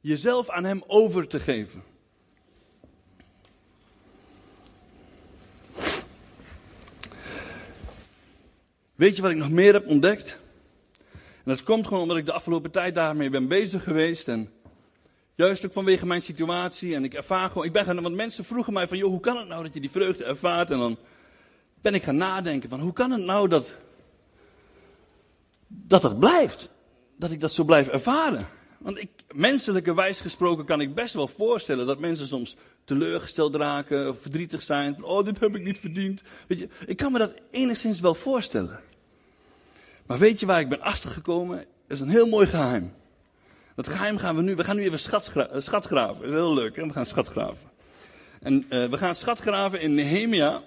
[0.00, 1.82] Jezelf aan Hem over te geven.
[8.94, 10.38] Weet je wat ik nog meer heb ontdekt?
[11.12, 14.28] En dat komt gewoon omdat ik de afgelopen tijd daarmee ben bezig geweest.
[14.28, 14.50] En
[15.34, 16.94] juist ook vanwege mijn situatie.
[16.94, 19.36] En ik ervaar gewoon, ik ben gaan, want mensen vroegen mij van, joh, hoe kan
[19.36, 20.70] het nou dat je die vreugde ervaart?
[20.70, 20.98] En dan
[21.80, 23.78] ben ik gaan nadenken van, hoe kan het nou dat,
[25.86, 26.70] dat dat blijft?
[27.16, 28.46] Dat ik dat zo blijf ervaren?
[28.78, 34.08] Want ik, menselijke wijs gesproken kan ik best wel voorstellen dat mensen soms teleurgesteld raken
[34.08, 35.04] of verdrietig zijn.
[35.04, 36.22] Oh, dit heb ik niet verdiend.
[36.48, 38.80] Weet je, ik kan me dat enigszins wel voorstellen.
[40.06, 41.56] Maar weet je waar ik ben achtergekomen?
[41.56, 42.92] Dat is een heel mooi geheim.
[43.74, 45.50] Dat geheim gaan we nu, we gaan nu even schatgraven.
[45.50, 45.52] Eh.
[45.52, 46.86] Dat is heel leuk, hè?
[46.86, 47.70] we gaan schatgraven.
[48.40, 50.62] En uh, we gaan schatgraven in Nehemia.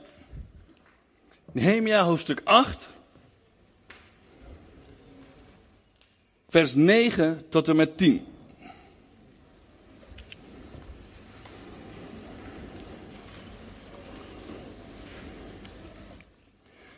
[1.51, 2.87] Nehemia hoofdstuk 8.
[6.49, 8.25] Vers 9 tot en met 10.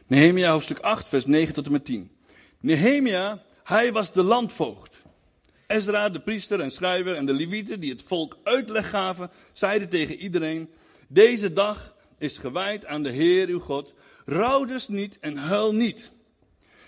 [0.07, 2.11] Nehemia hoofdstuk 8, vers 9 tot en met 10.
[2.59, 5.01] Nehemia, hij was de landvoogd.
[5.67, 10.15] Ezra, de priester en schrijver en de levieten die het volk uitleg gaven, zeiden tegen
[10.15, 10.69] iedereen,
[11.07, 13.93] deze dag is gewijd aan de Heer uw God.
[14.25, 16.11] Rouw dus niet en huil niet.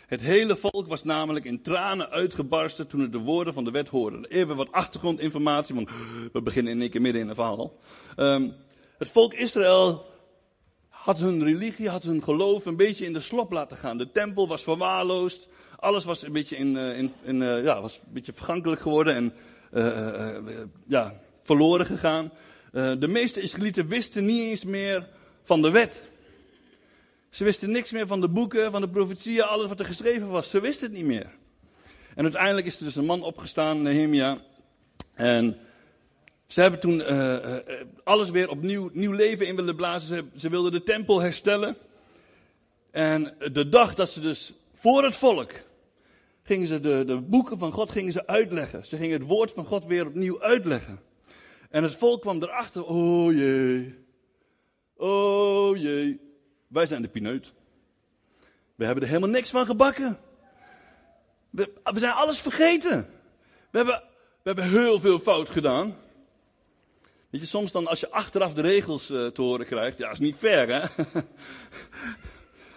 [0.10, 3.90] Het hele volk was namelijk in tranen uitgebarsten toen het de woorden van de wet
[3.90, 4.28] hoorde.
[4.28, 5.90] Even wat achtergrondinformatie, want
[6.34, 7.80] we beginnen in één keer midden in een verhaal.
[8.18, 8.54] Um,
[8.98, 10.06] het volk Israël
[10.90, 13.98] had hun religie, had hun geloof een beetje in de slop laten gaan.
[13.98, 15.48] De tempel was verwaarloosd.
[15.76, 19.16] Alles was een beetje, in, eh, in, in uh, ja, was een beetje vergankelijk geworden
[19.16, 19.34] en
[19.74, 22.32] uh, ja, verloren gegaan.
[22.72, 25.10] de meeste Israëlieten wisten niet eens meer
[25.44, 26.09] van de wet.
[27.30, 30.50] Ze wisten niks meer van de boeken, van de profetieën, alles wat er geschreven was.
[30.50, 31.32] Ze wisten het niet meer.
[32.16, 34.38] En uiteindelijk is er dus een man opgestaan, Nehemia.
[35.14, 35.58] En
[36.48, 37.56] ze hebben toen uh, uh,
[38.04, 40.18] alles weer opnieuw nieuw leven in willen blazen.
[40.18, 41.78] Ze, ze, wilden de tempel herstellen.
[42.92, 45.52] En de dag dat ze dus voor het volk
[46.44, 48.86] gingen ze de, de boeken van God gingen ze uitleggen.
[48.86, 51.00] Ze gingen het woord van God weer opnieuw uitleggen.
[51.70, 53.96] En het volk kwam erachter, oh jee,
[54.96, 56.29] oh jee,
[56.70, 57.54] wij zijn de pineut.
[58.76, 60.20] We hebben er helemaal niks van gebakken.
[61.50, 63.10] We, we zijn alles vergeten.
[63.72, 64.04] We hebben,
[64.44, 65.96] we hebben heel veel fout gedaan.
[67.30, 70.20] Weet je, soms dan als je achteraf de regels uh, te horen krijgt, ja, is
[70.20, 70.88] niet fair hè.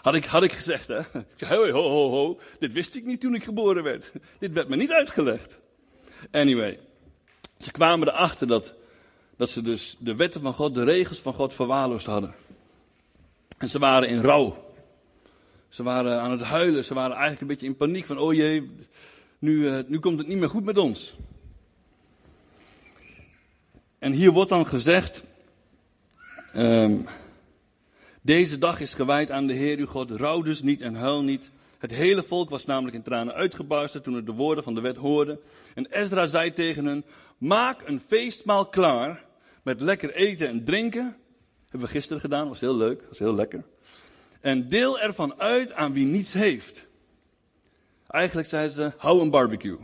[0.02, 0.98] Had ik, had ik gezegd, hè?
[0.98, 4.12] Ik zei, ho, ho, ho, dit wist ik niet toen ik geboren werd.
[4.38, 5.58] Dit werd me niet uitgelegd.
[6.30, 6.80] Anyway,
[7.58, 8.74] ze kwamen erachter dat,
[9.36, 12.34] dat ze dus de wetten van God, de regels van God verwaarloosd hadden.
[13.62, 14.64] En ze waren in rouw.
[15.68, 16.84] Ze waren aan het huilen.
[16.84, 18.70] Ze waren eigenlijk een beetje in paniek van, oh jee,
[19.38, 21.14] nu, uh, nu komt het niet meer goed met ons.
[23.98, 25.24] En hier wordt dan gezegd,
[26.56, 27.06] um,
[28.22, 31.50] deze dag is gewijd aan de Heer uw God, rouw dus niet en huil niet.
[31.78, 34.96] Het hele volk was namelijk in tranen uitgebarsten toen het de woorden van de wet
[34.96, 35.40] hoorde.
[35.74, 37.04] En Ezra zei tegen hen,
[37.38, 39.24] maak een feestmaal klaar
[39.62, 41.16] met lekker eten en drinken.
[41.72, 43.64] Hebben we gisteren gedaan, was heel leuk, was heel lekker.
[44.40, 46.86] En deel ervan uit aan wie niets heeft.
[48.06, 49.78] Eigenlijk zeiden ze, hou een barbecue.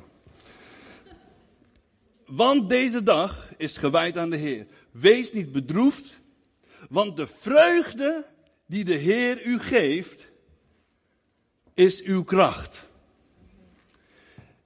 [2.27, 4.67] Want deze dag is gewijd aan de Heer.
[4.91, 6.21] Wees niet bedroefd,
[6.89, 8.27] want de vreugde
[8.67, 10.31] die de Heer u geeft,
[11.75, 12.89] is uw kracht.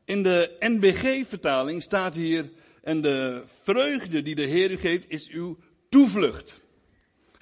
[0.05, 5.59] In de NBG-vertaling staat hier, en de vreugde die de Heer u geeft, is uw
[5.89, 6.62] toevlucht.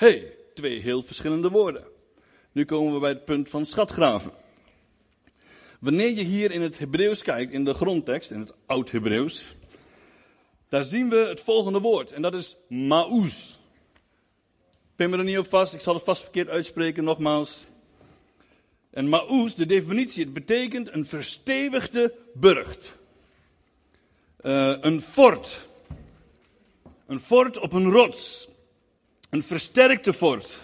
[0.01, 1.85] Hey, twee heel verschillende woorden.
[2.53, 4.33] Nu komen we bij het punt van schatgraven.
[5.81, 9.55] Wanneer je hier in het Hebreeuws kijkt, in de grondtekst, in het Oud-Hebreeuws,
[10.69, 12.13] daar zien we het volgende woord.
[12.13, 13.59] En dat is maus.
[14.97, 17.67] Pin me er niet op vast, ik zal het vast verkeerd uitspreken, nogmaals.
[18.91, 22.99] En maus, de definitie, het betekent een verstevigde burcht.
[24.43, 25.69] Uh, een fort.
[27.07, 28.49] Een fort op een rots.
[29.31, 30.59] Een versterkte fort.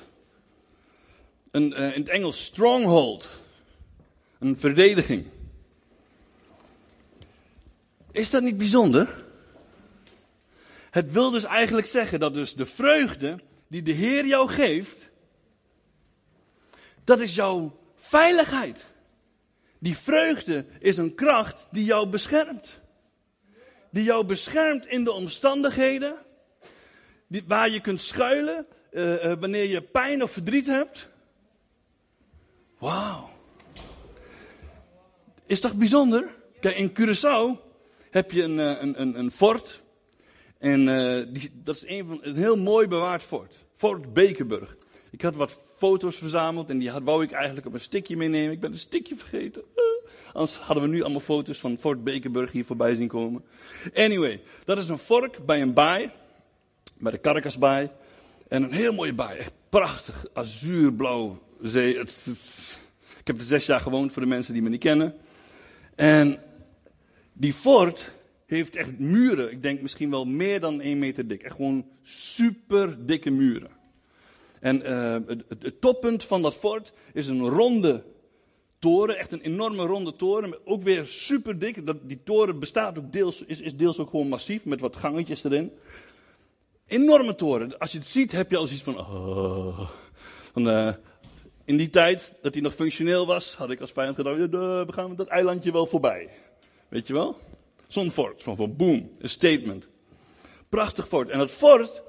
[1.51, 3.43] Een, uh, in het Engels stronghold.
[4.39, 5.27] Een verdediging.
[8.13, 9.25] Is dat niet bijzonder?
[10.91, 15.11] Het wil dus eigenlijk zeggen dat dus de vreugde die de Heer jou geeft,
[17.05, 18.93] dat is jouw veiligheid.
[19.79, 22.81] Die vreugde is een kracht die jou beschermt.
[23.91, 26.26] Die jou beschermt in de omstandigheden
[27.47, 31.09] waar je kunt schuilen uh, uh, wanneer je pijn of verdriet hebt.
[32.79, 33.29] Wauw.
[35.47, 36.29] Is toch bijzonder?
[36.61, 37.61] Kijk, in Curaçao
[38.11, 39.83] heb je een, een, een, een fort.
[40.59, 40.85] En
[41.33, 43.55] die, dat is een, van, een heel mooi bewaard fort.
[43.75, 44.77] Fort Bekenburg.
[45.11, 48.53] Ik had wat foto's verzameld en die had, wou ik eigenlijk op een stikje meenemen.
[48.53, 49.62] Ik ben een stikje vergeten.
[50.33, 53.45] Anders hadden we nu allemaal foto's van Fort Bekenburg hier voorbij zien komen.
[53.95, 56.11] Anyway, dat is een vork bij een baai.
[56.99, 57.91] Bij de Caracasbaai.
[58.49, 59.39] En een heel mooie baai.
[59.39, 60.27] Echt prachtig.
[60.33, 61.99] Azuurblauw zee.
[63.19, 65.15] Ik heb er zes jaar gewoond voor de mensen die me niet kennen.
[65.95, 66.39] En
[67.33, 68.15] die fort
[68.47, 69.51] heeft echt muren.
[69.51, 71.43] Ik denk misschien wel meer dan één meter dik.
[71.43, 73.71] Echt gewoon super dikke muren.
[74.61, 78.05] En uh, het, het, toppunt van dat fort is een ronde
[78.79, 79.19] toren.
[79.19, 80.67] Echt een enorme ronde toren.
[80.67, 81.87] Ook weer super dik.
[81.87, 84.65] Dat, die toren bestaat ook deels, is, is deels ook gewoon massief.
[84.65, 85.73] Met wat gangetjes erin.
[86.87, 87.79] Enorme toren.
[87.79, 88.99] Als je het ziet heb je al zoiets van...
[88.99, 89.90] Oh,
[90.53, 90.92] van uh,
[91.64, 94.38] in die tijd dat hij nog functioneel was, had ik als vijand gedacht,
[94.87, 96.29] we gaan dat eilandje wel voorbij.
[96.88, 97.38] Weet je wel?
[97.87, 99.88] Zo'n fort, van, van boom, een statement.
[100.68, 101.31] Prachtig fort.
[101.31, 102.03] En dat fort,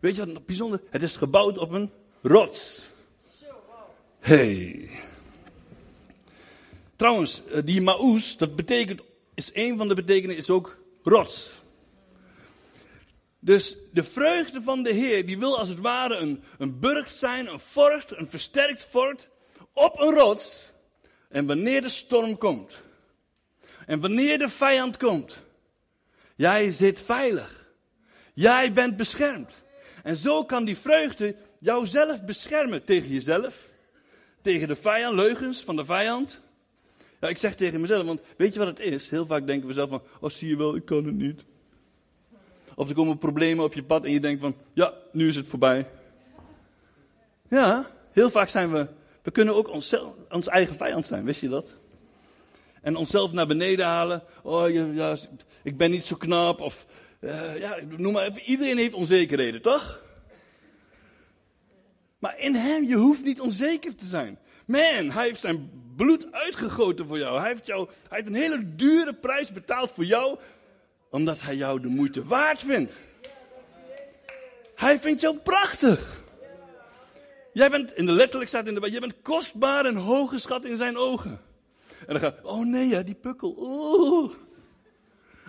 [0.00, 0.80] weet je wat bijzonder?
[0.90, 1.90] Het is gebouwd op een
[2.22, 2.90] rots.
[4.18, 4.88] Hey.
[6.96, 9.00] Trouwens, eh, die maus, dat betekent,
[9.34, 11.60] is een van de betekenissen, is ook rots.
[13.46, 17.46] Dus de vreugde van de Heer, die wil als het ware een, een burcht zijn,
[17.46, 19.28] een fort, een versterkt fort,
[19.72, 20.72] op een rots.
[21.28, 22.82] En wanneer de storm komt,
[23.86, 25.42] en wanneer de vijand komt,
[26.36, 27.72] jij zit veilig.
[28.34, 29.62] Jij bent beschermd.
[30.02, 33.72] En zo kan die vreugde jouzelf beschermen tegen jezelf,
[34.40, 36.40] tegen de vijand, leugens van de vijand.
[37.20, 39.10] Ja, ik zeg tegen mezelf, want weet je wat het is?
[39.10, 41.44] Heel vaak denken we zelf van, oh zie je wel, ik kan het niet.
[42.76, 45.48] Of er komen problemen op je pad en je denkt van, ja, nu is het
[45.48, 45.88] voorbij.
[47.48, 48.88] Ja, heel vaak zijn we,
[49.22, 51.74] we kunnen ook onszelf, ons eigen vijand zijn, wist je dat?
[52.86, 54.22] En onszelf naar beneden halen.
[54.42, 55.16] Oh, ja,
[55.62, 56.60] ik ben niet zo knap.
[56.60, 56.86] Of,
[57.20, 58.42] uh, ja, noem maar even.
[58.42, 60.02] Iedereen heeft onzekerheden, toch?
[62.18, 64.38] Maar in hem, je hoeft niet onzeker te zijn.
[64.66, 67.38] Man, hij heeft zijn bloed uitgegoten voor jou.
[67.38, 70.38] Hij heeft, jou, hij heeft een hele dure prijs betaald voor jou,
[71.16, 72.98] omdat hij jou de moeite waard vindt.
[74.74, 76.22] Hij vindt jou prachtig.
[77.52, 80.96] Jij bent, in de letterlijk staat in de je bent kostbaar en hooggeschat in zijn
[80.96, 81.40] ogen.
[81.98, 83.50] En dan gaat, oh nee, ja, die pukkel.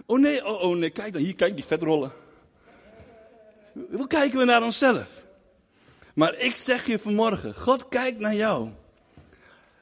[0.05, 0.19] Oh.
[0.19, 2.11] nee, oh, oh nee, kijk dan, hier, kijk die vetrollen.
[3.91, 5.25] Hoe kijken we naar onszelf?
[6.13, 8.69] Maar ik zeg je vanmorgen, God kijkt naar jou.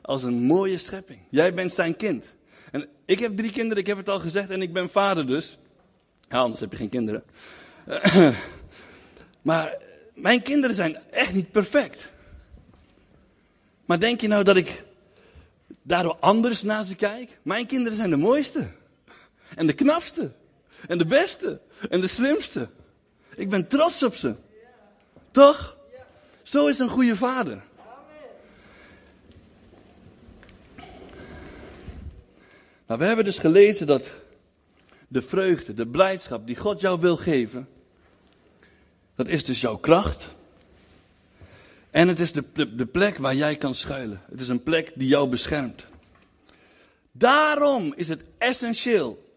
[0.01, 1.19] als een mooie schepping.
[1.29, 2.35] Jij bent zijn kind.
[2.71, 5.57] En ik heb drie kinderen, ik heb het al gezegd, en ik ben vader dus.
[6.29, 7.23] Ja, anders heb je geen kinderen.
[9.41, 9.77] maar
[10.13, 12.11] mijn kinderen zijn echt niet perfect.
[13.85, 14.83] Maar denk je nou dat ik
[15.81, 17.37] daardoor anders naar ze kijk?
[17.41, 18.67] Mijn kinderen zijn de mooiste.
[19.55, 20.31] En de knapste.
[20.87, 21.61] En de beste.
[21.89, 22.69] En de slimste.
[23.35, 24.35] Ik ben trots op ze.
[25.31, 25.77] Toch?
[26.43, 27.61] Zo is een goede vader.
[32.87, 34.11] Nou, we hebben dus gelezen dat
[35.15, 37.67] de vreugde, de blijdschap die God jou wil geven,
[39.15, 40.35] dat is dus jouw kracht.
[41.91, 44.21] En het is de, de, plek waar jij kan schuilen.
[44.29, 45.85] Het is een plek die jou beschermt.
[47.11, 49.31] Daarom is het essentieel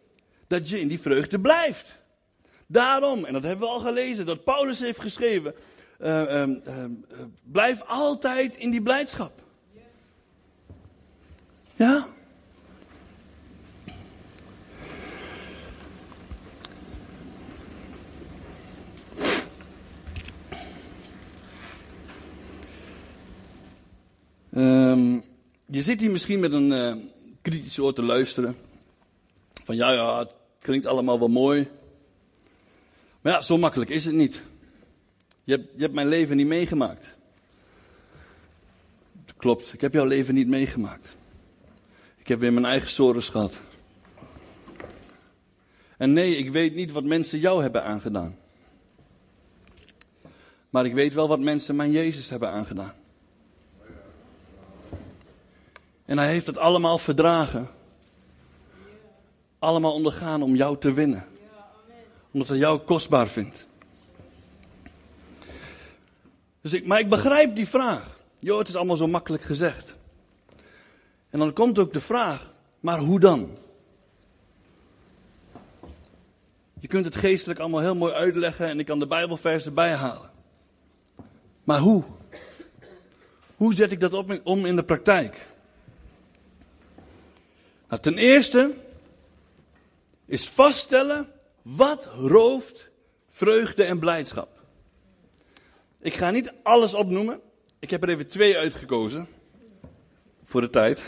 [0.46, 1.98] dat je in die vreugde blijft.
[2.66, 5.54] Daarom, en dat hebben we al gelezen, dat Paulus heeft geschreven,
[6.00, 6.84] uh, uh, uh,
[7.42, 9.44] blijf altijd in die blijdschap.
[11.74, 12.08] Ja?
[24.56, 25.24] Um,
[25.66, 26.94] je zit hier misschien met een uh,
[27.42, 28.56] kritische oor te luisteren.
[29.64, 30.30] Van ja, ja, het
[30.60, 31.68] klinkt allemaal wel mooi.
[33.20, 34.44] Maar ja, zo makkelijk is het niet.
[35.44, 37.16] Je hebt, je hebt mijn leven niet meegemaakt.
[39.36, 41.16] Klopt, ik heb jouw leven niet meegemaakt.
[42.16, 43.60] Ik heb weer mijn eigen sores gehad.
[45.96, 48.36] En nee, ik weet niet wat mensen jou hebben aangedaan.
[50.70, 52.94] Maar ik weet wel wat mensen mijn Jezus hebben aangedaan.
[56.08, 57.68] En hij heeft het allemaal verdragen.
[59.58, 61.24] Allemaal ondergaan om jou te winnen.
[62.30, 63.66] Omdat hij jou kostbaar vindt.
[66.60, 68.20] Dus ik, maar ik begrijp die vraag.
[68.38, 69.96] Jo, het is allemaal zo makkelijk gezegd.
[71.30, 73.56] En dan komt ook de vraag, maar hoe dan?
[76.80, 80.30] Je kunt het geestelijk allemaal heel mooi uitleggen en ik kan de Bijbelversen bijhalen.
[81.64, 82.04] Maar hoe?
[83.56, 85.56] Hoe zet ik dat op, om in de praktijk?
[87.88, 88.74] Nou, ten eerste
[90.24, 91.28] is vaststellen
[91.62, 92.90] wat rooft
[93.28, 94.62] vreugde en blijdschap.
[96.00, 97.40] Ik ga niet alles opnoemen.
[97.78, 99.28] Ik heb er even twee uitgekozen.
[100.44, 101.02] Voor de tijd.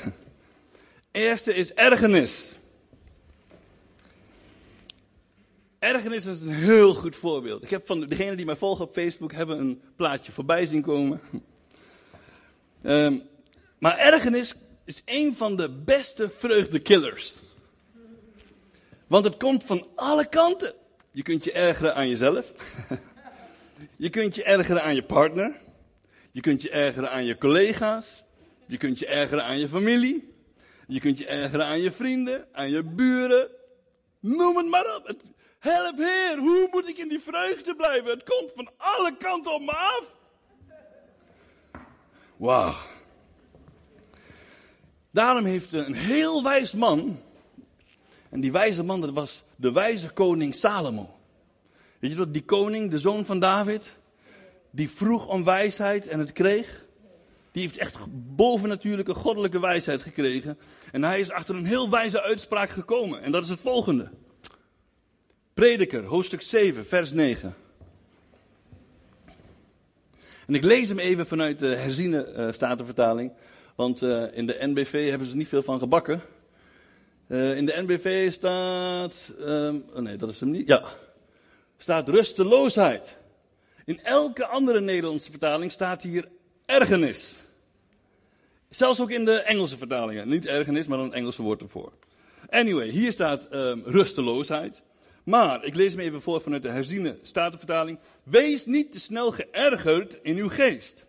[1.11, 2.59] Eerste is ergernis.
[5.79, 7.63] Ergernis is een heel goed voorbeeld.
[7.63, 11.21] Ik heb van degenen die mij volgen op Facebook hebben een plaatje voorbij zien komen.
[12.83, 13.23] Um,
[13.79, 14.55] maar ergernis
[14.91, 17.39] is een van de beste vreugdekillers.
[19.07, 20.75] Want het komt van alle kanten.
[21.11, 22.53] Je kunt je ergeren aan jezelf.
[23.97, 25.57] Je kunt je ergeren aan je partner.
[26.31, 28.23] Je kunt je ergeren aan je collega's.
[28.67, 30.35] Je kunt je ergeren aan je familie.
[30.87, 33.49] Je kunt je ergeren aan je vrienden, aan je buren.
[34.21, 35.15] Noem het maar op.
[35.59, 38.11] help Heer, hoe moet ik in die vreugde blijven?
[38.11, 40.19] Het komt van alle kanten op me af.
[42.37, 42.75] Wauw.
[45.11, 47.21] Daarom heeft een heel wijs man,
[48.29, 51.19] en die wijze man dat was de wijze koning Salomo.
[51.99, 53.99] Weet je wat, die koning, de zoon van David,
[54.71, 56.89] die vroeg om wijsheid en het kreeg.
[57.53, 57.97] Die heeft echt
[58.37, 60.59] bovennatuurlijke goddelijke wijsheid gekregen.
[60.93, 63.23] En hij is achter een heel wijze uitspraak gekomen.
[63.23, 64.11] En dat is het volgende.
[65.55, 67.55] Prediker, hoofdstuk 7, vers 9.
[70.47, 73.33] En ik lees hem even vanuit de herziene uh, statenvertaling.
[73.77, 76.21] Want uh, in de NBV hebben ze niet veel van gebakken.
[77.29, 79.33] Uh, in de NBV staat.
[79.41, 80.67] Um, oh nee, dat is hem niet.
[80.67, 80.85] Ja.
[81.77, 83.19] Staat rusteloosheid.
[83.85, 86.29] In elke andere Nederlandse vertaling staat hier
[86.67, 87.43] ergernis.
[88.69, 90.29] Zelfs ook in de Engelse vertalingen.
[90.29, 91.93] Niet ergernis, maar een Engelse woord ervoor.
[92.49, 94.83] Anyway, hier staat um, rusteloosheid.
[95.25, 97.99] Maar, ik lees me even voor vanuit de herziene statenvertaling.
[98.23, 101.07] Wees niet te snel geërgerd in uw geest.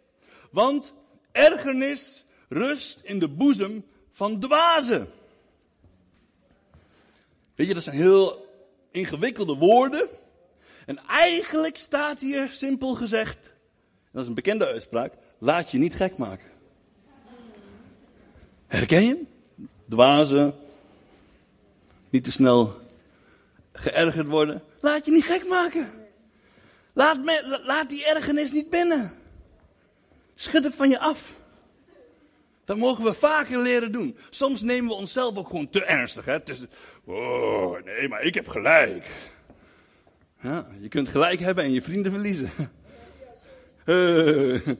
[0.52, 0.94] Want
[1.32, 5.10] ergernis rust in de boezem van dwazen.
[7.56, 8.48] Weet je, dat zijn heel
[8.92, 10.08] ingewikkelde woorden.
[10.86, 13.54] En eigenlijk staat hier simpel gezegd,
[14.12, 16.50] dat is een bekende uitspraak, laat je niet gek maken.
[18.68, 19.24] Herken je?
[19.90, 20.56] Dwazen,
[22.10, 22.80] niet te snel
[23.74, 24.64] geërgerd worden.
[24.80, 25.90] Laat je niet gek maken.
[26.94, 29.14] Laat, me, laat die ergernis niet binnen.
[30.36, 31.40] Schud het van je af.
[32.66, 34.18] Dat mogen we vaker leren doen.
[34.30, 36.26] Soms nemen we onszelf ook gewoon te ernstig.
[36.26, 36.34] Hè?
[36.34, 36.68] Het
[37.06, 39.06] oh, nee, maar ik heb gelijk.
[40.42, 42.52] Ja, je kunt gelijk hebben en je vrienden verliezen.
[43.86, 43.96] Dan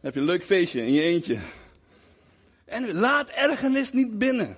[0.00, 1.38] heb je een leuk feestje in je eentje.
[2.64, 4.56] En laat ergernis niet binnen.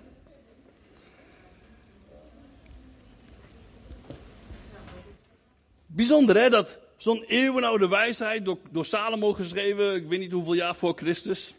[5.86, 10.76] Bijzonder hè, dat zo'n eeuwenoude wijsheid door, door Salomo geschreven, ik weet niet hoeveel jaar
[10.76, 11.54] voor Christus.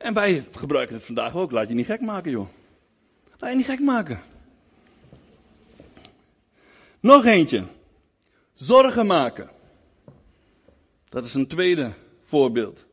[0.00, 1.50] En wij gebruiken het vandaag ook.
[1.50, 2.48] Laat je niet gek maken, joh.
[3.38, 4.20] Laat je niet gek maken.
[7.00, 7.64] Nog eentje.
[8.54, 9.50] Zorgen maken.
[11.08, 11.92] Dat is een tweede
[12.24, 12.86] voorbeeld.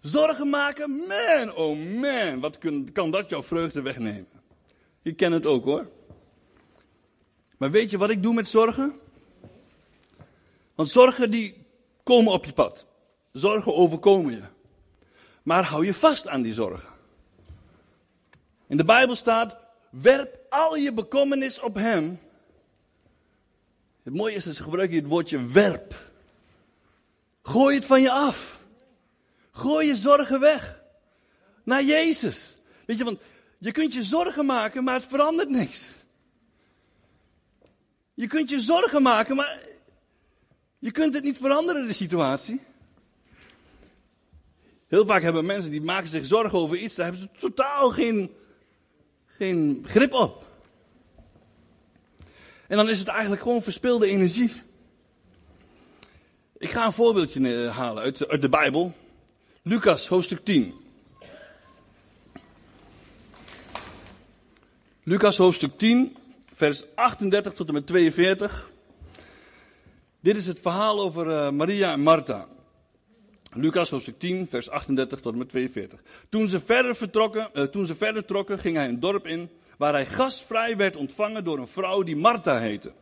[0.00, 2.58] Zorgen maken, man, oh man, wat
[2.92, 4.28] kan dat jouw vreugde wegnemen?
[5.02, 5.90] Je kent het ook hoor.
[7.56, 8.94] Maar weet je wat ik doe met zorgen?
[10.74, 11.66] Want zorgen die
[12.02, 12.86] komen op je pad.
[13.32, 14.42] Zorgen overkomen je.
[15.42, 16.88] Maar hou je vast aan die zorgen.
[18.66, 19.56] In de Bijbel staat,
[19.90, 22.20] werp al je bekommernis op hem.
[24.02, 25.94] Het mooie is dat ze gebruiken het woordje werp.
[27.42, 28.64] Gooi het van je af.
[29.52, 30.82] Gooi je zorgen weg.
[31.62, 32.56] Naar Jezus.
[32.86, 33.20] Weet je, want
[33.58, 35.94] je kunt je zorgen maken, maar het verandert niks.
[38.14, 39.60] Je kunt je zorgen maken, maar
[40.78, 42.60] je kunt het niet veranderen, de situatie.
[44.90, 48.30] Heel vaak hebben mensen die maken zich zorgen over iets, daar hebben ze totaal geen,
[49.26, 50.44] geen grip op.
[52.66, 54.52] En dan is het eigenlijk gewoon verspilde energie.
[56.58, 58.94] Ik ga een voorbeeldje eh, halen uit, uit de Bijbel.
[59.62, 60.74] Lucas, hoofdstuk 10.
[65.02, 66.16] Lucas, hoofdstuk 10,
[66.54, 68.70] vers 38 tot en met 42.
[70.20, 72.48] Dit is het verhaal over uh, Maria en Martha.
[73.52, 76.02] Lucas hoofdstuk 10, vers 38 tot en met 42.
[76.28, 79.92] Toen ze verder, vertrokken, uh, toen ze verder trokken, ging hij een dorp in waar
[79.92, 82.92] hij gastvrij werd ontvangen door een vrouw die Martha heette.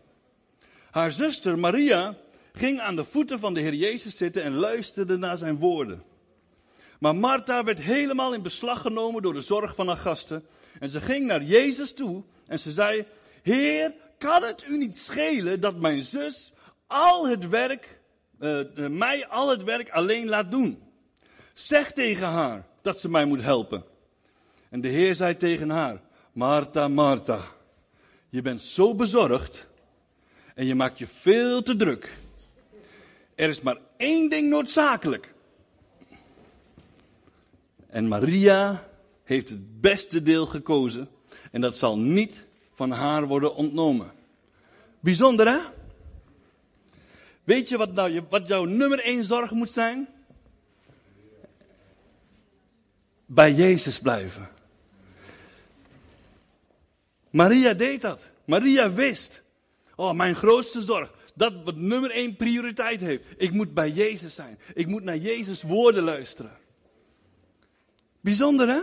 [0.90, 2.16] Haar zuster Maria
[2.52, 6.02] ging aan de voeten van de Heer Jezus zitten en luisterde naar zijn woorden.
[6.98, 10.44] Maar Martha werd helemaal in beslag genomen door de zorg van haar gasten.
[10.78, 13.06] En ze ging naar Jezus toe en ze zei:
[13.42, 16.52] Heer, kan het u niet schelen dat mijn zus
[16.86, 17.97] al het werk,
[18.40, 20.82] uh, uh, mij al het werk alleen laat doen?
[21.52, 23.84] Zeg tegen haar dat ze mij moet helpen.
[24.70, 26.00] En de Heer zei tegen haar:
[26.32, 27.40] Martha, Martha,
[28.28, 29.66] je bent zo bezorgd
[30.54, 32.12] en je maakt je veel te druk.
[33.34, 35.34] Er is maar één ding noodzakelijk.
[37.86, 38.88] En Maria
[39.24, 41.08] heeft het beste deel gekozen.
[41.50, 44.12] En dat zal niet van haar worden ontnomen.
[45.00, 45.58] Bijzonder hè?
[47.48, 50.08] Weet je wat, nou, wat jouw nummer één zorg moet zijn?
[53.26, 54.48] Bij Jezus blijven.
[57.30, 58.30] Maria deed dat.
[58.44, 59.42] Maria wist.
[59.96, 61.12] Oh, mijn grootste zorg.
[61.34, 63.22] Dat wat nummer één prioriteit heeft.
[63.36, 64.58] Ik moet bij Jezus zijn.
[64.74, 66.56] Ik moet naar Jezus woorden luisteren.
[68.20, 68.80] Bijzonder hè?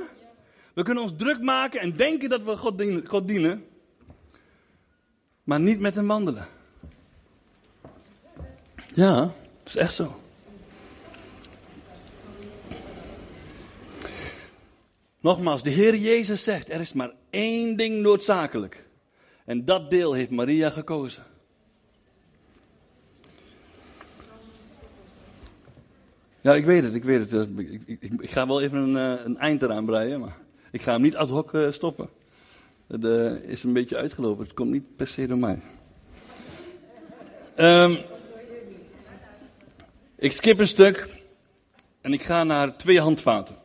[0.74, 3.66] We kunnen ons druk maken en denken dat we God dienen, God dienen
[5.43, 6.47] maar niet met hem wandelen.
[8.96, 9.34] Ja, dat
[9.66, 10.20] is echt zo.
[15.20, 18.86] Nogmaals, de Heer Jezus zegt, er is maar één ding noodzakelijk.
[19.46, 21.24] En dat deel heeft Maria gekozen.
[26.41, 27.48] Ja, ik weet het, ik weet het.
[27.58, 30.38] Ik, ik, ga wel even een, eh, een, eind eraan breien, maar
[30.72, 32.10] ik ga hem niet ad hoc uh, stoppen.
[32.88, 33.04] Het
[33.43, 35.60] is een beetje uitgelopen, het komt niet per se door mij.
[37.58, 37.98] Um,
[40.18, 41.07] ik skip een stuk
[42.01, 43.55] en ik ga naar twee handvaten.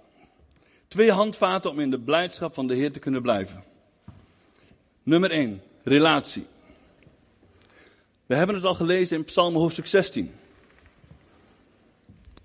[0.89, 3.65] Twee handvaten om in de blijdschap van de Heer te kunnen blijven.
[5.03, 6.47] Nummer 1, relatie.
[8.27, 10.35] We hebben het al gelezen in Psalm hoofdstuk 16.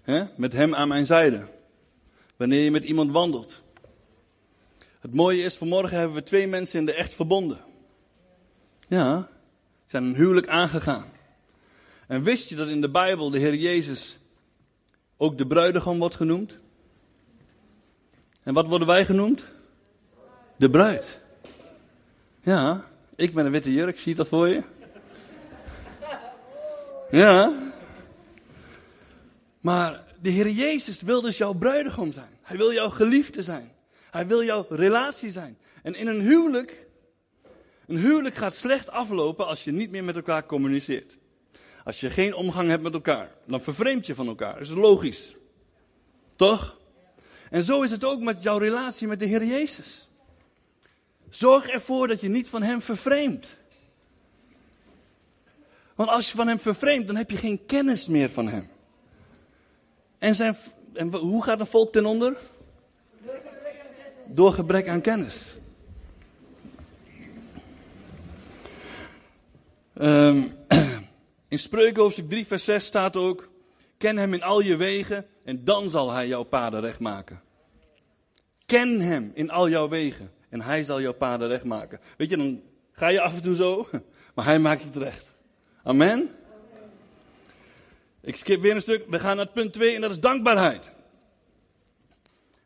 [0.01, 0.23] He?
[0.35, 1.47] Met hem aan mijn zijde.
[2.35, 3.61] Wanneer je met iemand wandelt.
[4.99, 7.59] Het mooie is, vanmorgen hebben we twee mensen in de echt verbonden.
[8.87, 9.29] Ja,
[9.85, 11.05] zijn een huwelijk aangegaan.
[12.07, 14.19] En wist je dat in de Bijbel de Heer Jezus
[15.17, 16.59] ook de bruidegom wordt genoemd?
[18.43, 19.45] En wat worden wij genoemd?
[20.55, 21.21] De bruid.
[22.43, 22.85] Ja,
[23.15, 24.63] ik ben een witte jurk, zie je dat voor je?
[27.11, 27.53] Ja.
[29.59, 32.37] Maar de Heer Jezus wil dus jouw bruidegom zijn.
[32.41, 33.71] Hij wil jouw geliefde zijn.
[34.11, 35.57] Hij wil jouw relatie zijn.
[35.83, 36.87] En in een huwelijk,
[37.87, 41.17] een huwelijk gaat slecht aflopen als je niet meer met elkaar communiceert.
[41.85, 44.53] Als je geen omgang hebt met elkaar, dan vervreemd je van elkaar.
[44.53, 45.35] Dat is logisch.
[46.35, 46.77] Toch?
[47.49, 50.09] En zo is het ook met jouw relatie met de Heer Jezus.
[51.29, 53.57] Zorg ervoor dat je niet van Hem vervreemdt.
[55.95, 58.69] Want als je van Hem vervreemdt, dan heb je geen kennis meer van Hem.
[60.17, 60.55] En, zijn,
[60.93, 62.37] en hoe gaat een volk ten onder?
[64.27, 65.55] door gebrek aan kennis.
[70.01, 70.53] Um,
[71.55, 73.49] in Spreuken hoofdstuk 3 vers 6 staat ook,
[73.97, 77.41] ken hem in al je wegen en dan zal hij jouw paden recht maken.
[78.65, 81.99] Ken hem in al jouw wegen en hij zal jouw paden recht maken.
[82.17, 83.87] Weet je, dan ga je af en toe zo,
[84.35, 85.33] maar hij maakt het recht.
[85.83, 86.29] Amen?
[88.21, 89.05] Ik skip weer een stuk.
[89.09, 90.93] We gaan naar punt 2 en dat is dankbaarheid.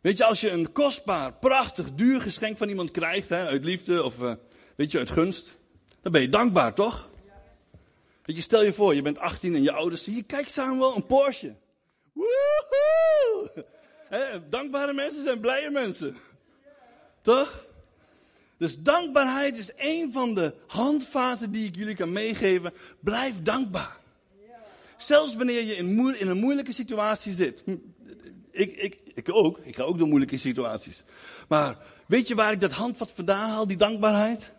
[0.02, 4.04] Weet je, als je een kostbaar, prachtig, duur geschenk van iemand krijgt, hè, uit liefde
[4.04, 4.34] of uh,
[4.76, 5.60] weet je, uit gunst,
[6.02, 7.09] dan ben je dankbaar, toch?
[8.30, 11.06] Weet je, stel je voor, je bent 18 en je ouders zeggen, kijk Samuel, een
[11.06, 11.56] Porsche.
[12.14, 13.66] Woehoe!
[14.50, 16.18] dankbare mensen zijn blije mensen.
[17.22, 17.66] Toch?
[18.58, 22.74] Dus dankbaarheid is een van de handvaten die ik jullie kan meegeven.
[23.00, 23.98] Blijf dankbaar.
[24.98, 27.64] Zelfs wanneer je in, in een moeilijke situatie zit.
[28.52, 29.60] Ik, ik, ik ook.
[29.64, 31.04] Ik ga ook door moeilijke situaties.
[31.48, 34.52] Maar weet je waar ik dat handvat vandaan haal, die dankbaarheid?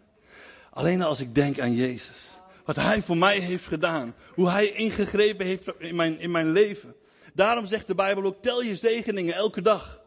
[0.71, 2.30] Alleen als ik denk aan Jezus.
[2.71, 4.15] Wat Hij voor mij heeft gedaan.
[4.35, 6.95] Hoe Hij ingegrepen heeft in mijn, in mijn leven.
[7.35, 10.01] Daarom zegt de Bijbel ook, tel je zegeningen elke dag.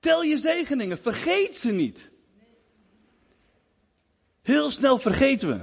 [0.00, 2.10] Tel je zegeningen, vergeet ze niet.
[4.42, 5.60] Heel snel vergeten we.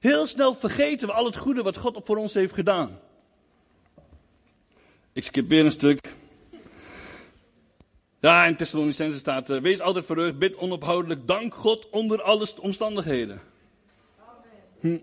[0.00, 2.98] Heel snel vergeten we al het goede wat God voor ons heeft gedaan.
[5.12, 5.98] Ik skip weer een stuk.
[8.20, 13.54] Ja, in Thessalonicense staat, uh, wees altijd verheugd, bid onophoudelijk, dank God onder alle omstandigheden.
[14.80, 14.98] Hm,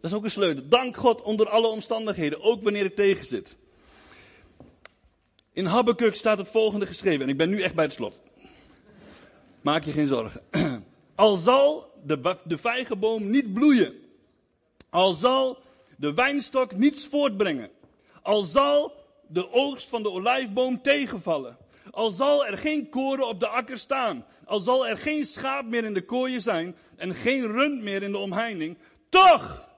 [0.00, 0.68] dat is ook een sleutel.
[0.68, 3.56] Dank God onder alle omstandigheden, ook wanneer het tegen zit.
[5.52, 8.20] In Habakkuk staat het volgende geschreven, en ik ben nu echt bij het slot.
[9.60, 10.42] Maak je geen zorgen.
[11.14, 13.94] Al zal de, de vijgenboom niet bloeien,
[14.90, 15.58] al zal
[15.96, 17.70] de wijnstok niets voortbrengen,
[18.22, 18.92] al zal
[19.28, 21.56] de oogst van de olijfboom tegenvallen,
[21.90, 25.84] al zal er geen koren op de akker staan, al zal er geen schaap meer
[25.84, 28.76] in de kooien zijn en geen rund meer in de omheining,
[29.12, 29.68] toch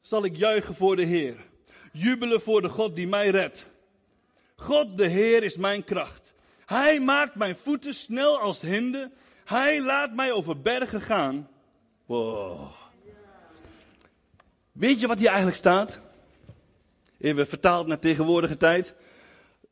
[0.00, 1.36] zal ik juichen voor de Heer,
[1.92, 3.70] jubelen voor de God die mij redt.
[4.56, 6.34] God de Heer is mijn kracht.
[6.66, 9.12] Hij maakt mijn voeten snel als hinden.
[9.44, 11.48] Hij laat mij over bergen gaan.
[12.06, 12.70] Wow.
[14.72, 16.00] Weet je wat hier eigenlijk staat?
[17.18, 18.94] Even vertaald naar tegenwoordige tijd.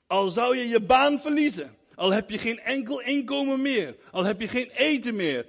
[0.07, 4.41] Al zou je je baan verliezen, al heb je geen enkel inkomen meer, al heb
[4.41, 5.47] je geen eten meer,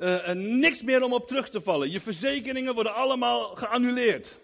[0.00, 1.90] uh, niks meer om op terug te vallen.
[1.90, 4.38] Je verzekeringen worden allemaal geannuleerd.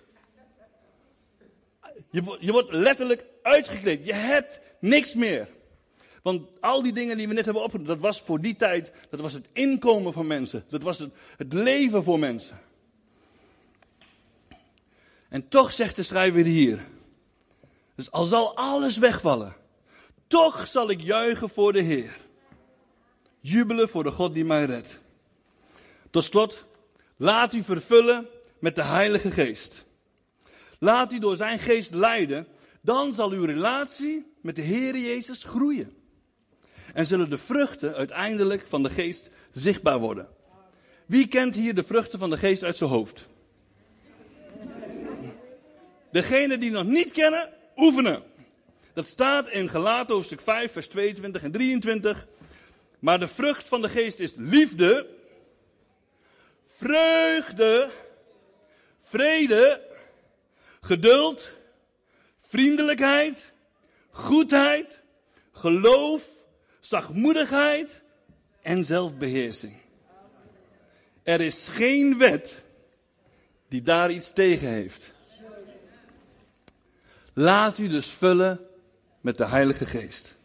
[2.10, 4.04] Je, je wordt letterlijk uitgekleed.
[4.04, 5.48] Je hebt niks meer.
[6.24, 9.20] Want al die dingen die we net hebben opgenomen, dat was voor die tijd, dat
[9.20, 10.64] was het inkomen van mensen.
[10.68, 12.60] Dat was het, het leven voor mensen.
[15.28, 16.84] En toch zegt de schrijver hier,
[17.94, 19.56] dus al zal alles wegvallen,
[20.26, 22.16] toch zal ik juichen voor de Heer.
[23.40, 25.00] Jubelen voor de God die mij redt.
[26.14, 26.66] Tot slot,
[27.16, 28.26] laat u vervullen
[28.58, 29.86] met de Heilige Geest.
[30.78, 32.46] Laat u door zijn geest leiden,
[32.80, 35.92] dan zal uw relatie met de Heer Jezus groeien.
[36.92, 40.28] En zullen de vruchten uiteindelijk van de geest zichtbaar worden.
[41.06, 43.28] Wie kent hier de vruchten van de geest uit zijn hoofd?
[46.12, 48.22] Degene die nog niet kennen, oefenen.
[48.92, 52.26] Dat staat in Galaten hoofdstuk 5, vers 22 en 23.
[52.98, 55.22] Maar de vrucht van de geest is liefde,
[56.76, 57.90] vreugde,
[58.98, 59.80] vrede,
[60.80, 61.58] geduld,
[62.38, 63.52] vriendelijkheid,
[64.10, 65.00] goedheid,
[65.52, 66.28] geloof,
[66.80, 68.02] zachtmoedigheid
[68.62, 69.76] en zelfbeheersing.
[71.22, 72.64] Er is geen wet
[73.68, 75.14] die daar iets tegen heeft.
[77.32, 78.60] Laat u dus vullen
[79.20, 80.36] met de Heilige Geest.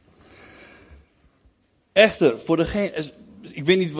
[1.91, 3.11] Echter, voor degene,
[3.41, 3.93] ik weet niet,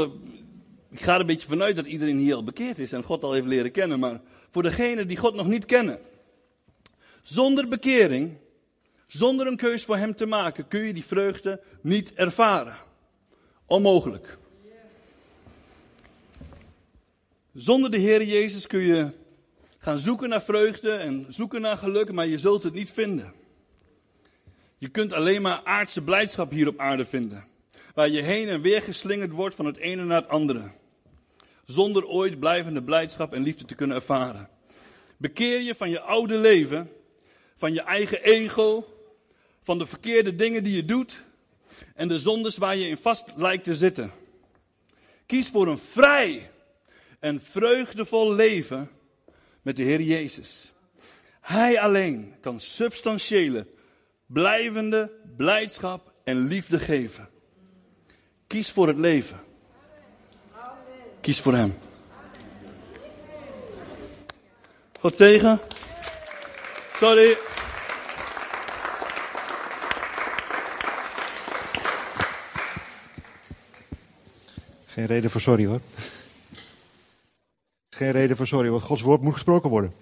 [0.90, 3.34] ik ga er een beetje vanuit dat iedereen hier al bekeerd is en God al
[3.34, 6.00] heeft leren kennen, maar voor degenen die God nog niet kennen,
[7.22, 8.38] zonder bekering,
[9.08, 12.76] zonder een keus voor Hem te maken, kun je die vreugde niet ervaren.
[13.66, 14.38] Onmogelijk.
[17.54, 19.12] Zonder de Heer Jezus kun je
[19.78, 23.34] gaan zoeken naar vreugde en zoeken naar geluk, maar je zult het niet vinden.
[24.78, 27.46] Je kunt alleen maar aardse blijdschap hier op aarde vinden,
[27.94, 30.72] waar je heen en weer geslingerd wordt van het ene naar het andere,
[31.70, 34.50] zonder ooit blijvende blijdschap en liefde te kunnen ervaren.
[35.18, 36.92] Bekeer je van je oude leven,
[37.58, 38.86] van je eigen ego,
[39.62, 41.24] van de verkeerde dingen die je doet
[41.96, 44.12] en de zondes waar je in vast lijkt te zitten.
[45.26, 46.52] Kies voor een vrij
[47.20, 48.90] en vreugdevol leven
[49.62, 50.72] met de Heer Jezus.
[51.42, 53.68] Hij alleen kan substantiële,
[54.26, 57.30] blijvende blijdschap en liefde geven.
[58.48, 59.48] Kies voor het leven.
[61.30, 61.74] Kies voor Hem.
[65.00, 65.60] God zegen.
[66.96, 67.38] Sorry.
[74.86, 75.80] Geen reden voor sorry hoor.
[77.90, 79.94] Geen reden voor sorry, want Gods woord moet gesproken worden.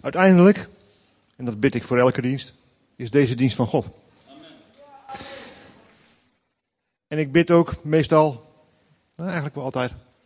[0.00, 0.68] Uiteindelijk,
[1.36, 2.54] en dat bid ik voor elke dienst,
[2.96, 3.86] is deze dienst van God.
[7.12, 8.42] En ik bid ook meestal,
[9.14, 9.92] nou eigenlijk wel altijd,